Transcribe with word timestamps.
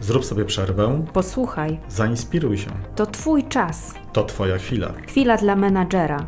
Zrób 0.00 0.24
sobie 0.24 0.44
przerwę, 0.44 1.04
Posłuchaj, 1.12 1.78
zainspiruj 1.88 2.58
się. 2.58 2.70
to 2.94 3.06
Twój 3.06 3.44
czas. 3.44 3.94
To 4.12 4.24
Twoja 4.24 4.58
chwila. 4.58 4.88
Chwila 5.08 5.36
dla 5.36 5.56
menadżera. 5.56 6.26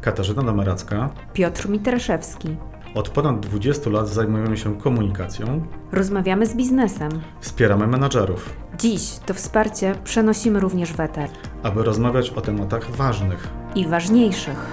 Katarzyna 0.00 0.42
Dameracka. 0.42 1.10
Piotr 1.32 1.68
Mitraszewski. 1.68 2.56
Od 2.94 3.08
ponad 3.08 3.40
20 3.40 3.90
lat 3.90 4.08
zajmujemy 4.08 4.56
się 4.56 4.78
komunikacją, 4.78 5.66
Rozmawiamy 5.92 6.46
z 6.46 6.54
biznesem. 6.54 7.10
wspieramy 7.40 7.86
menadżerów, 7.86 8.56
Dziś 8.78 9.02
to 9.26 9.34
wsparcie 9.34 9.94
przenosimy 10.04 10.60
również 10.60 10.92
w 10.92 11.00
eter. 11.00 11.30
aby 11.62 11.82
rozmawiać 11.82 12.30
o 12.30 12.40
tematach 12.40 12.90
ważnych. 12.90 13.48
I 13.74 13.86
ważniejszych. 13.86 14.66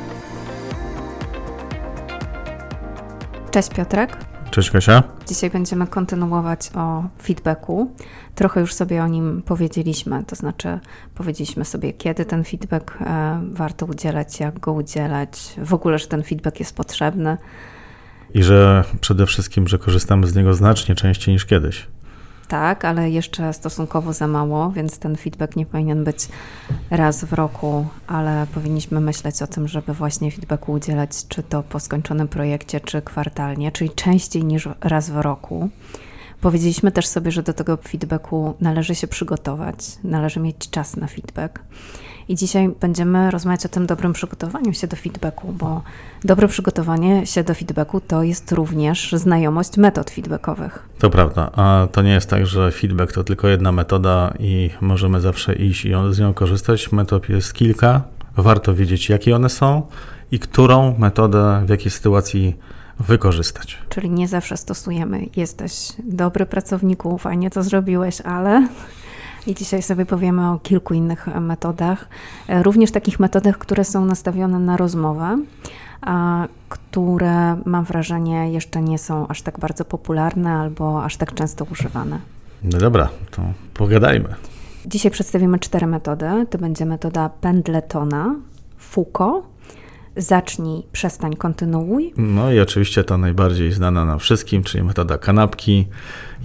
Cześć 3.52 3.70
Piotrek. 3.70 4.29
Cześć 4.52 4.72
Kasia. 4.72 5.04
Dzisiaj 5.28 5.50
będziemy 5.50 5.88
kontynuować 5.88 6.70
o 6.76 7.04
feedbacku. 7.22 7.96
Trochę 8.36 8.60
już 8.60 8.74
sobie 8.74 9.04
o 9.04 9.08
nim 9.08 9.42
powiedzieliśmy, 9.46 10.24
to 10.24 10.36
znaczy 10.36 10.80
powiedzieliśmy 11.16 11.66
sobie, 11.66 11.94
kiedy 11.94 12.26
ten 12.26 12.44
feedback 12.44 12.98
e, 13.02 13.42
warto 13.52 13.86
udzielać, 13.86 14.40
jak 14.40 14.60
go 14.60 14.74
udzielać, 14.74 15.56
w 15.58 15.74
ogóle, 15.74 16.00
że 16.00 16.08
ten 16.08 16.24
feedback 16.24 16.60
jest 16.60 16.76
potrzebny. 16.76 17.38
I 18.34 18.44
że 18.44 18.84
przede 19.02 19.26
wszystkim, 19.26 19.68
że 19.68 19.78
korzystamy 19.78 20.28
z 20.28 20.36
niego 20.36 20.54
znacznie 20.54 20.96
częściej 20.96 21.34
niż 21.34 21.46
kiedyś. 21.46 21.88
Tak, 22.50 22.86
ale 22.86 23.10
jeszcze 23.10 23.54
stosunkowo 23.54 24.14
za 24.14 24.28
mało, 24.28 24.72
więc 24.72 25.00
ten 25.00 25.16
feedback 25.16 25.56
nie 25.56 25.66
powinien 25.66 26.04
być 26.04 26.28
raz 26.90 27.26
w 27.26 27.34
roku, 27.34 27.88
ale 28.08 28.48
powinniśmy 28.54 29.00
myśleć 29.00 29.42
o 29.42 29.48
tym, 29.48 29.68
żeby 29.68 29.94
właśnie 29.94 30.32
feedbacku 30.32 30.72
udzielać 30.72 31.10
czy 31.28 31.44
to 31.44 31.64
po 31.64 31.80
skończonym 31.80 32.28
projekcie, 32.28 32.80
czy 32.80 33.02
kwartalnie, 33.02 33.72
czyli 33.72 33.90
częściej 33.90 34.44
niż 34.44 34.70
raz 34.82 35.10
w 35.10 35.18
roku. 35.18 35.70
Powiedzieliśmy 36.42 36.92
też 36.92 37.08
sobie, 37.08 37.32
że 37.32 37.44
do 37.44 37.54
tego 37.54 37.78
feedbacku 37.78 38.54
należy 38.62 38.96
się 38.96 39.08
przygotować, 39.08 39.78
należy 40.04 40.40
mieć 40.40 40.70
czas 40.70 40.96
na 40.96 41.08
feedback. 41.08 41.60
I 42.30 42.36
dzisiaj 42.36 42.70
będziemy 42.80 43.32
rozmawiać 43.32 43.66
o 43.66 43.70
tym 43.70 43.86
dobrym 43.86 44.14
przygotowaniu 44.14 44.74
się 44.74 44.88
do 44.88 44.96
feedbacku, 44.96 45.54
bo 45.54 45.82
dobre 46.24 46.48
przygotowanie 46.48 47.26
się 47.26 47.44
do 47.44 47.54
feedbacku 47.54 48.02
to 48.02 48.24
jest 48.24 48.52
również 48.52 49.12
znajomość 49.12 49.78
metod 49.78 50.12
feedbackowych. 50.12 50.90
To 51.00 51.10
prawda, 51.10 51.52
a 51.56 51.88
to 51.92 52.02
nie 52.02 52.12
jest 52.12 52.30
tak, 52.30 52.48
że 52.48 52.72
feedback 52.72 53.14
to 53.14 53.24
tylko 53.24 53.48
jedna 53.48 53.72
metoda 53.72 54.34
i 54.40 54.70
możemy 54.82 55.22
zawsze 55.22 55.56
iść 55.56 55.86
i 55.86 55.92
z 56.10 56.20
nią 56.20 56.34
korzystać. 56.34 56.92
Metod 56.92 57.30
jest 57.30 57.54
kilka. 57.54 58.02
Warto 58.38 58.76
wiedzieć, 58.76 59.10
jakie 59.10 59.36
one 59.36 59.50
są 59.50 59.82
i 60.32 60.40
którą 60.40 60.96
metodę 60.98 61.64
w 61.66 61.70
jakiej 61.70 61.92
sytuacji 61.92 62.56
wykorzystać. 63.00 63.78
Czyli 63.90 64.10
nie 64.10 64.28
zawsze 64.28 64.58
stosujemy. 64.58 65.26
Jesteś 65.36 65.94
dobry 66.04 66.46
pracowniku, 66.46 67.18
fajnie 67.18 67.50
to 67.50 67.64
zrobiłeś, 67.64 68.22
ale. 68.22 68.68
I 69.48 69.56
dzisiaj 69.56 69.82
sobie 69.82 70.06
powiemy 70.06 70.50
o 70.50 70.60
kilku 70.60 70.94
innych 70.94 71.28
metodach, 71.28 72.10
e, 72.48 72.64
również 72.64 72.92
takich 72.92 73.20
metodach, 73.20 73.58
które 73.58 73.84
są 73.84 74.06
nastawione 74.06 74.60
na 74.60 74.78
rozmowę, 74.78 75.38
a 76.02 76.48
które 76.70 77.58
mam 77.66 77.86
wrażenie 77.86 78.52
jeszcze 78.52 78.82
nie 78.82 78.98
są 78.98 79.28
aż 79.28 79.42
tak 79.42 79.60
bardzo 79.60 79.86
popularne 79.86 80.52
albo 80.52 81.04
aż 81.04 81.18
tak 81.18 81.34
często 81.34 81.66
używane. 81.72 82.20
No 82.64 82.78
dobra, 82.78 83.10
to 83.32 83.42
pogadajmy. 83.74 84.36
Dzisiaj 84.86 85.12
przedstawimy 85.12 85.60
cztery 85.60 85.88
metody. 85.88 86.26
To 86.50 86.58
będzie 86.58 86.86
metoda 86.86 87.30
Pendletona, 87.30 88.36
Foucault, 88.78 89.46
zacznij, 90.18 90.84
przestań, 90.92 91.36
kontynuuj 91.36 92.14
No 92.18 92.52
i 92.52 92.60
oczywiście 92.60 93.04
ta 93.04 93.18
najbardziej 93.18 93.72
znana 93.72 94.06
nam 94.06 94.20
wszystkim, 94.20 94.64
czyli 94.64 94.84
metoda 94.84 95.18
kanapki. 95.18 95.88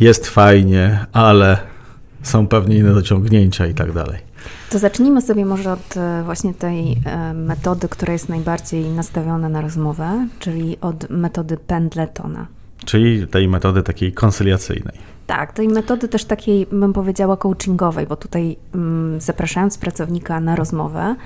Jest 0.00 0.28
fajnie, 0.28 1.06
ale 1.12 1.58
są 2.24 2.46
pewnie 2.46 2.78
inne 2.78 2.94
dociągnięcia 2.94 3.66
i 3.66 3.74
tak 3.74 3.92
dalej. 3.92 4.18
To 4.70 4.78
zacznijmy 4.78 5.22
sobie 5.22 5.44
może 5.44 5.72
od 5.72 5.96
e, 5.96 6.22
właśnie 6.24 6.54
tej 6.54 7.00
e, 7.04 7.34
metody, 7.34 7.88
która 7.88 8.12
jest 8.12 8.28
najbardziej 8.28 8.90
nastawiona 8.90 9.48
na 9.48 9.60
rozmowę, 9.60 10.28
czyli 10.38 10.76
od 10.80 11.10
metody 11.10 11.56
Pendletona. 11.56 12.46
Czyli 12.84 13.26
tej 13.26 13.48
metody 13.48 13.82
takiej 13.82 14.12
konsyliacyjnej. 14.12 14.94
Tak, 15.26 15.52
tej 15.52 15.68
metody 15.68 16.08
też 16.08 16.24
takiej, 16.24 16.66
bym 16.66 16.92
powiedziała, 16.92 17.36
coachingowej, 17.36 18.06
bo 18.06 18.16
tutaj 18.16 18.56
mm, 18.74 19.20
zapraszając 19.20 19.78
pracownika 19.78 20.40
na 20.40 20.56
rozmowę, 20.56 21.16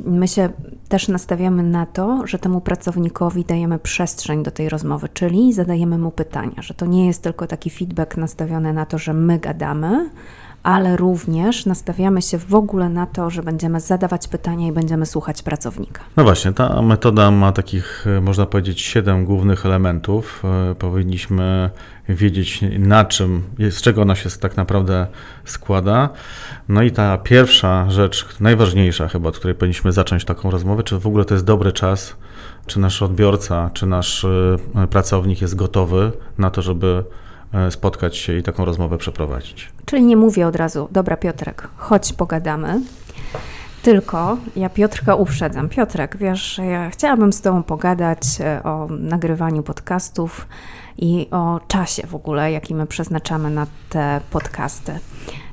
my 0.00 0.28
się 0.28 0.48
też 0.88 1.08
nastawiamy 1.08 1.62
na 1.62 1.86
to, 1.86 2.26
że 2.26 2.38
temu 2.38 2.60
pracownikowi 2.60 3.44
dajemy 3.44 3.78
przestrzeń 3.78 4.42
do 4.42 4.50
tej 4.50 4.68
rozmowy, 4.68 5.08
czyli 5.08 5.52
zadajemy 5.52 5.98
mu 5.98 6.10
pytania, 6.10 6.62
że 6.62 6.74
to 6.74 6.86
nie 6.86 7.06
jest 7.06 7.22
tylko 7.22 7.46
taki 7.46 7.70
feedback 7.70 8.16
nastawiony 8.16 8.72
na 8.72 8.86
to, 8.86 8.98
że 8.98 9.12
my 9.12 9.38
gadamy, 9.38 10.10
ale 10.66 10.96
również 10.96 11.66
nastawiamy 11.66 12.22
się 12.22 12.38
w 12.38 12.54
ogóle 12.54 12.88
na 12.88 13.06
to, 13.06 13.30
że 13.30 13.42
będziemy 13.42 13.80
zadawać 13.80 14.28
pytania 14.28 14.66
i 14.66 14.72
będziemy 14.72 15.06
słuchać 15.06 15.42
pracownika. 15.42 16.02
No 16.16 16.24
właśnie, 16.24 16.52
ta 16.52 16.82
metoda 16.82 17.30
ma 17.30 17.52
takich, 17.52 18.06
e, 18.06 18.20
można 18.20 18.46
powiedzieć, 18.46 18.80
siedem 18.80 19.24
głównych 19.24 19.66
elementów. 19.66 20.42
E, 20.70 20.74
Powinniśmy 20.74 21.70
wiedzieć, 22.08 22.60
na 22.78 23.04
czym, 23.04 23.42
z 23.70 23.82
czego 23.82 24.02
ona 24.02 24.14
się 24.14 24.30
tak 24.30 24.56
naprawdę 24.56 25.06
składa. 25.44 26.08
No 26.68 26.82
i 26.82 26.90
ta 26.90 27.18
pierwsza 27.18 27.90
rzecz, 27.90 28.26
najważniejsza 28.40 29.08
chyba, 29.08 29.28
od 29.28 29.38
której 29.38 29.54
powinniśmy 29.54 29.92
zacząć 29.92 30.24
taką 30.24 30.50
rozmowę, 30.50 30.82
czy 30.82 30.98
w 30.98 31.06
ogóle 31.06 31.24
to 31.24 31.34
jest 31.34 31.44
dobry 31.44 31.72
czas, 31.72 32.16
czy 32.66 32.80
nasz 32.80 33.02
odbiorca, 33.02 33.70
czy 33.74 33.86
nasz 33.86 34.24
e, 34.24 34.86
pracownik 34.90 35.40
jest 35.40 35.54
gotowy 35.54 36.12
na 36.38 36.50
to, 36.50 36.62
żeby 36.62 37.04
spotkać 37.70 38.16
się 38.16 38.38
i 38.38 38.42
taką 38.42 38.64
rozmowę 38.64 38.98
przeprowadzić. 38.98 39.68
Czyli 39.84 40.02
nie 40.02 40.16
mówię 40.16 40.46
od 40.46 40.56
razu, 40.56 40.88
dobra 40.90 41.16
Piotrek, 41.16 41.68
chodź 41.76 42.12
pogadamy. 42.12 42.80
Tylko 43.82 44.36
ja 44.56 44.68
Piotrka 44.68 45.14
uprzedzam. 45.14 45.68
Piotrek, 45.68 46.16
wiesz, 46.16 46.60
ja 46.70 46.90
chciałabym 46.90 47.32
z 47.32 47.40
Tobą 47.40 47.62
pogadać 47.62 48.20
e, 48.40 48.62
o 48.62 48.86
nagrywaniu 48.90 49.62
podcastów 49.62 50.46
i 50.98 51.28
o 51.30 51.60
czasie 51.68 52.06
w 52.06 52.14
ogóle, 52.14 52.52
jaki 52.52 52.74
my 52.74 52.86
przeznaczamy 52.86 53.50
na 53.50 53.66
te 53.90 54.20
podcasty. 54.30 54.98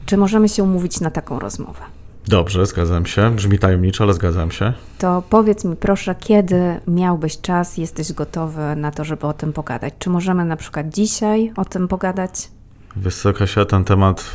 Czy 0.05 0.17
możemy 0.17 0.49
się 0.49 0.63
umówić 0.63 0.99
na 0.99 1.11
taką 1.11 1.39
rozmowę? 1.39 1.92
Dobrze, 2.27 2.65
zgadzam 2.65 3.05
się. 3.05 3.35
Brzmi 3.35 3.59
tajemniczo, 3.59 4.03
ale 4.03 4.13
zgadzam 4.13 4.51
się. 4.51 4.73
To 4.97 5.23
powiedz 5.29 5.65
mi 5.65 5.75
proszę, 5.75 6.15
kiedy 6.19 6.79
miałbyś 6.87 7.41
czas, 7.41 7.77
jesteś 7.77 8.13
gotowy 8.13 8.75
na 8.75 8.91
to, 8.91 9.03
żeby 9.03 9.27
o 9.27 9.33
tym 9.33 9.53
pogadać? 9.53 9.93
Czy 9.99 10.09
możemy 10.09 10.45
na 10.45 10.57
przykład 10.57 10.89
dzisiaj 10.89 11.51
o 11.55 11.65
tym 11.65 11.87
pogadać? 11.87 12.49
Wysoka 12.95 13.47
się 13.47 13.65
ten 13.65 13.83
temat 13.83 14.31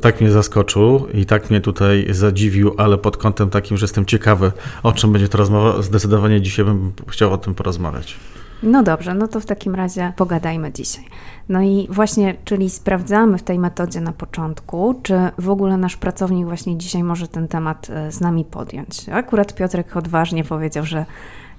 tak 0.00 0.20
mnie 0.20 0.30
zaskoczył 0.30 1.06
i 1.14 1.26
tak 1.26 1.50
mnie 1.50 1.60
tutaj 1.60 2.06
zadziwił, 2.10 2.74
ale 2.78 2.98
pod 2.98 3.16
kątem 3.16 3.50
takim, 3.50 3.76
że 3.76 3.84
jestem 3.84 4.06
ciekawy, 4.06 4.52
o 4.82 4.92
czym 4.92 5.12
będzie 5.12 5.28
to 5.28 5.38
rozmowa. 5.38 5.82
Zdecydowanie 5.82 6.40
dzisiaj 6.40 6.64
bym 6.64 6.92
chciał 7.08 7.32
o 7.32 7.38
tym 7.38 7.54
porozmawiać. 7.54 8.16
No 8.62 8.82
dobrze, 8.82 9.14
no 9.14 9.28
to 9.28 9.40
w 9.40 9.46
takim 9.46 9.74
razie 9.74 10.12
pogadajmy 10.16 10.72
dzisiaj. 10.72 11.04
No 11.48 11.62
i 11.62 11.86
właśnie, 11.90 12.34
czyli 12.44 12.70
sprawdzamy 12.70 13.38
w 13.38 13.42
tej 13.42 13.58
metodzie 13.58 14.00
na 14.00 14.12
początku, 14.12 15.00
czy 15.02 15.14
w 15.38 15.50
ogóle 15.50 15.76
nasz 15.76 15.96
pracownik 15.96 16.46
właśnie 16.46 16.78
dzisiaj 16.78 17.02
może 17.02 17.28
ten 17.28 17.48
temat 17.48 17.90
e, 17.90 18.12
z 18.12 18.20
nami 18.20 18.44
podjąć. 18.44 19.08
Akurat 19.08 19.54
Piotrek 19.54 19.96
odważnie 19.96 20.44
powiedział, 20.44 20.84
że 20.84 21.04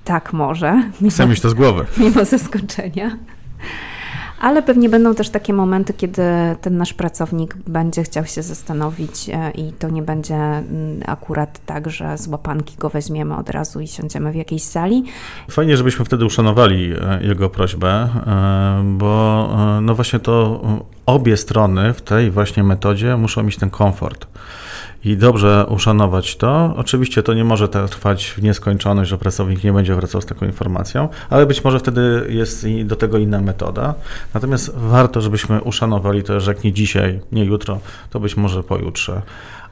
tak 0.04 0.34
może, 0.34 0.84
Chcę 1.10 1.28
mieć 1.28 1.42
to 1.42 1.50
z 1.50 1.54
głowy. 1.54 1.86
mimo 1.98 2.26
zaskoczenia. 2.26 3.18
Ale 4.42 4.64
pewnie 4.64 4.90
będą 4.90 5.16
też 5.16 5.30
takie 5.30 5.54
momenty, 5.54 5.94
kiedy 5.94 6.22
ten 6.62 6.78
nasz 6.78 6.94
pracownik 6.94 7.58
będzie 7.68 8.04
chciał 8.04 8.26
się 8.26 8.44
zastanowić 8.44 9.30
e, 9.30 9.52
i 9.52 9.72
to 9.72 9.90
nie 9.90 10.02
będzie 10.02 10.36
mm, 10.36 11.02
akurat 11.06 11.66
tak, 11.66 11.90
że 11.90 12.18
z 12.18 12.28
łapanki 12.28 12.78
go 12.78 12.90
weźmiemy 12.90 13.36
od 13.36 13.50
razu 13.50 13.80
i 13.80 13.88
siądziemy 13.88 14.32
w 14.32 14.36
jakiejś 14.36 14.64
sali. 14.64 15.04
Fajnie, 15.50 15.78
żebyśmy 15.78 16.06
wtedy 16.06 16.26
uszanowali 16.26 16.94
e, 16.94 17.24
jego 17.24 17.50
prośbę, 17.50 17.90
e, 17.90 18.84
bo 18.98 19.50
no 19.82 19.96
właśnie 19.96 20.20
to 20.20 20.62
obie 21.06 21.38
strony 21.38 21.94
w 21.94 22.02
tej 22.02 22.32
właśnie 22.32 22.64
metodzie 22.64 23.18
muszą 23.18 23.44
mieć 23.44 23.58
ten 23.58 23.70
komfort. 23.70 24.28
I 25.06 25.18
dobrze 25.18 25.66
uszanować 25.70 26.38
to. 26.38 26.74
Oczywiście 26.78 27.24
to 27.24 27.34
nie 27.34 27.44
może 27.44 27.68
tak 27.68 27.90
trwać 27.90 28.34
w 28.38 28.44
nieskończoność, 28.44 29.10
że 29.10 29.18
pracownik 29.18 29.64
nie 29.64 29.74
będzie 29.74 29.96
wracał 29.96 30.22
z 30.22 30.26
taką 30.26 30.46
informacją, 30.46 31.10
ale 31.30 31.46
być 31.46 31.64
może 31.64 31.80
wtedy 31.80 32.26
jest 32.30 32.68
do 32.84 32.96
tego 32.96 33.18
inna 33.18 33.42
metoda. 33.42 33.94
Natomiast 34.34 34.76
warto, 34.76 35.22
żebyśmy 35.22 35.62
uszanowali 35.62 36.24
to, 36.24 36.40
że 36.40 36.52
jak 36.52 36.64
nie 36.64 36.74
dzisiaj, 36.74 37.20
nie 37.32 37.46
jutro, 37.46 37.80
to 38.10 38.20
być 38.20 38.38
może 38.38 38.64
pojutrze. 38.64 39.22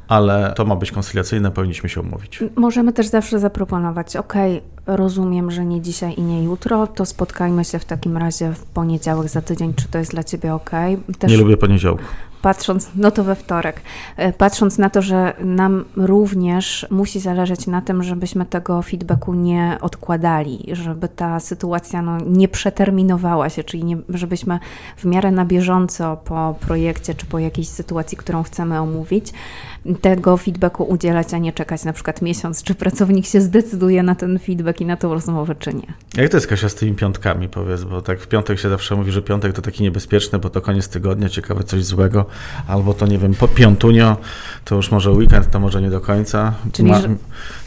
Ale 0.07 0.53
to 0.55 0.65
ma 0.65 0.75
być 0.75 0.91
koncyliacyjne, 0.91 1.51
powinniśmy 1.51 1.89
się 1.89 2.01
umówić. 2.01 2.43
Możemy 2.55 2.93
też 2.93 3.07
zawsze 3.07 3.39
zaproponować, 3.39 4.15
ok, 4.15 4.33
rozumiem, 4.95 5.51
że 5.51 5.65
nie 5.65 5.81
dzisiaj 5.81 6.13
i 6.17 6.21
nie 6.21 6.43
jutro, 6.43 6.87
to 6.87 7.05
spotkajmy 7.05 7.65
się 7.65 7.79
w 7.79 7.85
takim 7.85 8.17
razie 8.17 8.53
w 8.53 8.65
poniedziałek 8.65 9.29
za 9.29 9.41
tydzień. 9.41 9.73
Czy 9.73 9.87
to 9.87 9.97
jest 9.97 10.11
dla 10.11 10.23
Ciebie 10.23 10.53
ok? 10.53 10.71
Też... 11.19 11.31
Nie 11.31 11.37
lubię 11.37 11.57
poniedziałku 11.57 12.03
patrząc, 12.41 12.89
no 12.95 13.11
to 13.11 13.23
we 13.23 13.35
wtorek, 13.35 13.81
e, 14.17 14.33
patrząc 14.33 14.77
na 14.77 14.89
to, 14.89 15.01
że 15.01 15.33
nam 15.39 15.85
również 15.95 16.87
musi 16.89 17.19
zależeć 17.19 17.67
na 17.67 17.81
tym, 17.81 18.03
żebyśmy 18.03 18.45
tego 18.45 18.81
feedbacku 18.81 19.33
nie 19.33 19.77
odkładali, 19.81 20.65
żeby 20.71 21.07
ta 21.07 21.39
sytuacja 21.39 22.01
no, 22.01 22.17
nie 22.17 22.47
przeterminowała 22.47 23.49
się, 23.49 23.63
czyli 23.63 23.83
nie, 23.83 23.97
żebyśmy 24.09 24.59
w 24.97 25.05
miarę 25.05 25.31
na 25.31 25.45
bieżąco 25.45 26.17
po 26.17 26.55
projekcie 26.59 27.15
czy 27.15 27.25
po 27.25 27.39
jakiejś 27.39 27.67
sytuacji, 27.67 28.17
którą 28.17 28.43
chcemy 28.43 28.79
omówić, 28.79 29.33
tego 30.01 30.37
feedbacku 30.37 30.83
udzielać, 30.83 31.33
a 31.33 31.37
nie 31.37 31.53
czekać 31.53 31.83
na 31.83 31.93
przykład 31.93 32.21
miesiąc, 32.21 32.63
czy 32.63 32.75
pracownik 32.75 33.25
się 33.25 33.41
zdecyduje 33.41 34.03
na 34.03 34.15
ten 34.15 34.39
feedback 34.39 34.78
na 34.85 34.97
tą 34.97 35.13
rozmowę, 35.13 35.55
czy 35.59 35.73
nie. 35.73 35.93
Jak 36.15 36.31
to 36.31 36.37
jest 36.37 36.47
Kasia 36.47 36.69
z 36.69 36.75
tymi 36.75 36.93
piątkami, 36.93 37.49
powiedz, 37.49 37.83
bo 37.83 38.01
tak 38.01 38.19
w 38.19 38.27
piątek 38.27 38.59
się 38.59 38.69
zawsze 38.69 38.95
mówi, 38.95 39.11
że 39.11 39.21
piątek 39.21 39.53
to 39.53 39.61
taki 39.61 39.83
niebezpieczny, 39.83 40.39
bo 40.39 40.49
to 40.49 40.61
koniec 40.61 40.89
tygodnia, 40.89 41.29
ciekawe 41.29 41.63
coś 41.63 41.85
złego, 41.85 42.25
albo 42.67 42.93
to 42.93 43.07
nie 43.07 43.17
wiem, 43.17 43.33
po 43.33 43.47
piątunio, 43.47 44.17
to 44.65 44.75
już 44.75 44.91
może 44.91 45.11
weekend, 45.11 45.51
to 45.51 45.59
może 45.59 45.81
nie 45.81 45.89
do 45.89 46.01
końca. 46.01 46.53
Czyli, 46.71 46.89
Ma, 46.89 47.01
że... 47.01 47.15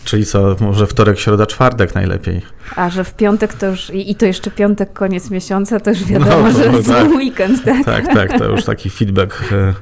czyli 0.04 0.26
co, 0.26 0.56
może 0.60 0.86
wtorek, 0.86 1.18
środa, 1.18 1.46
czwartek 1.46 1.94
najlepiej. 1.94 2.42
A 2.76 2.90
że 2.90 3.04
w 3.04 3.14
piątek 3.14 3.54
to 3.54 3.66
już, 3.66 3.90
i 3.94 4.14
to 4.14 4.26
jeszcze 4.26 4.50
piątek, 4.50 4.92
koniec 4.92 5.30
miesiąca, 5.30 5.80
to 5.80 5.90
już 5.90 6.04
wiadomo, 6.04 6.42
no, 6.42 6.52
że 6.52 6.82
tak, 6.94 7.08
weekend, 7.08 7.64
tak? 7.64 7.84
Tak, 7.84 8.06
tak, 8.14 8.38
to 8.38 8.44
już 8.44 8.64
taki 8.64 8.90
feedback 8.90 9.52
e, 9.52 9.74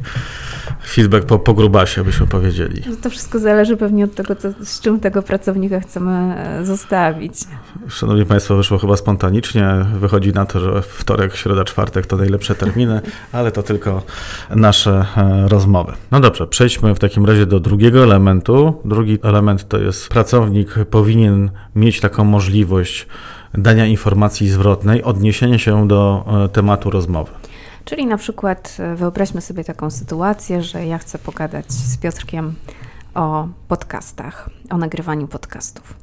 feedback 0.87 1.25
po, 1.25 1.39
po 1.39 1.55
grubasie, 1.55 2.05
byśmy 2.05 2.27
powiedzieli. 2.27 2.83
To 3.03 3.11
wszystko 3.11 3.39
zależy 3.39 3.77
pewnie 3.77 4.05
od 4.05 4.15
tego, 4.15 4.37
co, 4.37 4.49
z 4.65 4.81
czym 4.81 5.01
tego 5.01 5.23
pracownika 5.23 5.81
chcemy 5.81 6.13
e, 6.13 6.67
zostawić. 6.67 7.35
Szanowni 7.89 8.27
Państwo, 8.27 8.57
wyszło 8.57 8.79
chyba 8.79 8.97
spontanicznie. 8.97 9.69
Wychodzi 9.99 10.33
na 10.33 10.47
to, 10.47 10.61
że 10.61 10.83
wtorek, 10.83 11.37
środa, 11.37 11.65
czwartek 11.65 12.07
to 12.07 12.17
najlepsze 12.17 12.55
terminy, 12.55 13.01
ale 13.33 13.53
to 13.53 13.63
tylko 13.63 14.03
nasze 14.51 15.07
e, 15.17 15.49
rozmowy. 15.49 15.93
No 16.11 16.21
dobrze, 16.21 16.47
przejdźmy 16.47 16.95
w 16.95 16.99
takim 16.99 17.27
razie 17.27 17.47
do 17.47 17.61
drugiego 17.61 18.03
elementu. 18.03 18.81
Drugi 18.85 19.19
element 19.23 19.69
to 19.69 19.79
jest 19.79 20.09
pracownik 20.09 20.75
powinien 20.91 21.51
mieć 21.75 22.01
taką 22.01 22.25
możliwość 22.25 23.07
dania 23.55 23.87
informacji 23.87 24.49
zwrotnej, 24.49 25.03
odniesienia 25.03 25.59
się 25.59 25.89
do 25.89 26.25
e, 26.45 26.49
tematu 26.49 26.91
rozmowy. 26.91 27.31
Czyli 27.85 28.07
na 28.07 28.17
przykład 28.17 28.77
e, 28.79 28.97
wyobraźmy 28.97 29.41
sobie 29.41 29.65
taką 29.65 29.91
sytuację, 29.91 30.63
że 30.63 30.87
ja 30.87 30.99
chcę 30.99 31.19
pogadać 31.19 31.73
z 31.73 31.99
Piotrkiem 31.99 32.55
o 33.15 33.49
podcastach, 33.69 34.51
o 34.71 34.77
nagrywaniu 34.77 35.29
podcastów. 35.29 35.95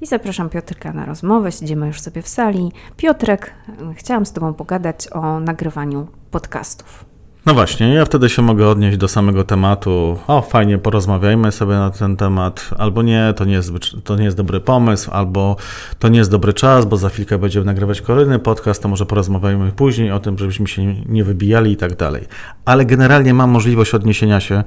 I 0.00 0.06
zapraszam 0.06 0.48
Piotrka 0.48 0.92
na 0.92 1.06
rozmowę, 1.06 1.52
siedzimy 1.52 1.86
już 1.86 2.00
sobie 2.00 2.22
w 2.22 2.28
sali. 2.28 2.72
Piotrek, 2.96 3.54
e, 3.90 3.94
chciałam 3.94 4.26
z 4.26 4.32
Tobą 4.32 4.54
pogadać 4.54 5.08
o 5.12 5.40
nagrywaniu 5.40 6.06
podcastów. 6.30 7.09
No 7.46 7.54
właśnie, 7.54 7.94
ja 7.94 8.04
wtedy 8.04 8.28
się 8.28 8.42
mogę 8.42 8.68
odnieść 8.68 8.96
do 8.96 9.08
samego 9.08 9.44
tematu. 9.44 10.18
O, 10.26 10.42
fajnie, 10.42 10.78
porozmawiajmy 10.78 11.52
sobie 11.52 11.74
na 11.74 11.90
ten 11.90 12.16
temat, 12.16 12.70
albo 12.78 13.02
nie, 13.02 13.34
to 13.36 13.44
nie 13.44 13.52
jest, 13.52 13.72
to 14.04 14.16
nie 14.16 14.24
jest 14.24 14.36
dobry 14.36 14.60
pomysł, 14.60 15.10
albo 15.10 15.56
to 15.98 16.08
nie 16.08 16.18
jest 16.18 16.30
dobry 16.30 16.52
czas, 16.52 16.84
bo 16.84 16.96
za 16.96 17.08
chwilkę 17.08 17.38
będziemy 17.38 17.66
nagrywać 17.66 18.00
kolejny 18.00 18.38
podcast, 18.38 18.82
to 18.82 18.88
może 18.88 19.06
porozmawiajmy 19.06 19.72
później 19.72 20.10
o 20.10 20.20
tym, 20.20 20.38
żebyśmy 20.38 20.66
się 20.66 20.94
nie 20.94 21.24
wybijali 21.24 21.72
i 21.72 21.76
tak 21.76 21.96
dalej. 21.96 22.24
Ale 22.64 22.84
generalnie 22.84 23.34
mam 23.34 23.50
możliwość 23.50 23.94
odniesienia 23.94 24.40
się 24.40 24.64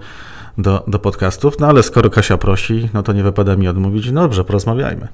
do, 0.57 0.83
do 0.87 0.99
podcastów, 0.99 1.59
no 1.59 1.67
ale 1.67 1.83
skoro 1.83 2.09
Kasia 2.09 2.37
prosi, 2.37 2.89
no 2.93 3.03
to 3.03 3.13
nie 3.13 3.23
wypada 3.23 3.55
mi 3.55 3.67
odmówić. 3.67 4.11
No 4.11 4.21
dobrze, 4.21 4.43
porozmawiajmy. 4.43 5.07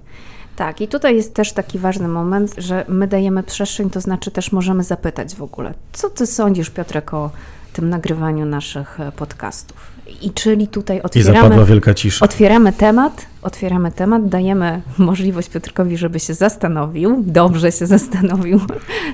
Tak, 0.59 0.81
i 0.81 0.87
tutaj 0.87 1.15
jest 1.15 1.33
też 1.33 1.53
taki 1.53 1.79
ważny 1.79 2.07
moment, 2.07 2.53
że 2.57 2.85
my 2.87 3.07
dajemy 3.07 3.43
przestrzeń, 3.43 3.89
to 3.89 4.01
znaczy 4.01 4.31
też 4.31 4.51
możemy 4.51 4.83
zapytać 4.83 5.35
w 5.35 5.41
ogóle, 5.41 5.73
co 5.93 6.09
ty 6.09 6.27
sądzisz, 6.27 6.69
Piotrek, 6.69 7.13
o 7.13 7.31
tym 7.73 7.89
nagrywaniu 7.89 8.45
naszych 8.45 8.99
e, 8.99 9.11
podcastów. 9.11 9.91
I 10.21 10.31
czyli 10.31 10.67
tutaj 10.67 11.01
otwieramy, 11.01 11.65
wielka 11.65 11.93
cisza. 11.93 12.25
otwieramy 12.25 12.73
temat, 12.73 13.25
otwieramy 13.41 13.91
temat, 13.91 14.29
dajemy 14.29 14.81
możliwość 14.97 15.49
Piotrkowi, 15.49 15.97
żeby 15.97 16.19
się 16.19 16.33
zastanowił, 16.33 17.23
dobrze 17.27 17.71
się 17.71 17.85
zastanowił, 17.97 18.59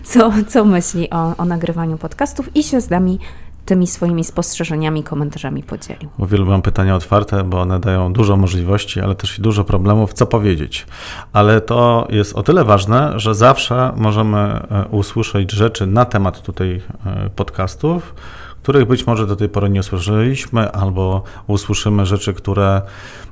co, 0.04 0.32
co 0.48 0.66
myśli 0.66 1.10
o, 1.10 1.38
o 1.38 1.46
nagrywaniu 1.46 1.98
podcastów 1.98 2.56
i 2.56 2.64
się 2.64 2.82
z 2.82 2.90
nami 2.90 3.20
tymi 3.66 3.88
swoimi 3.88 4.24
spostrzeżeniami, 4.24 5.04
komentarzami 5.04 5.64
podzielił. 5.64 6.10
Uwielbiam 6.18 6.62
pytania 6.62 6.96
otwarte, 6.96 7.44
bo 7.44 7.62
one 7.62 7.80
dają 7.80 8.14
dużo 8.14 8.38
możliwości, 8.38 9.02
ale 9.02 9.16
też 9.16 9.40
i 9.40 9.42
dużo 9.42 9.64
problemów, 9.64 10.14
co 10.14 10.26
powiedzieć. 10.26 10.86
Ale 11.34 11.62
to 11.62 12.08
jest 12.10 12.36
o 12.36 12.44
tyle 12.44 12.64
ważne, 12.64 13.20
że 13.20 13.36
zawsze 13.36 13.94
możemy 13.96 14.38
e, 14.38 14.86
usłyszeć 14.92 15.52
rzeczy 15.52 15.88
na 15.88 16.06
temat 16.06 16.42
tutaj 16.42 16.82
e, 17.06 17.30
podcastów, 17.36 18.16
których 18.64 18.88
być 18.88 19.08
może 19.08 19.28
do 19.28 19.36
tej 19.36 19.50
pory 19.50 19.70
nie 19.70 19.80
usłyszeliśmy, 19.80 20.72
albo 20.72 21.24
usłyszymy 21.48 22.06
rzeczy, 22.06 22.34
które 22.34 22.82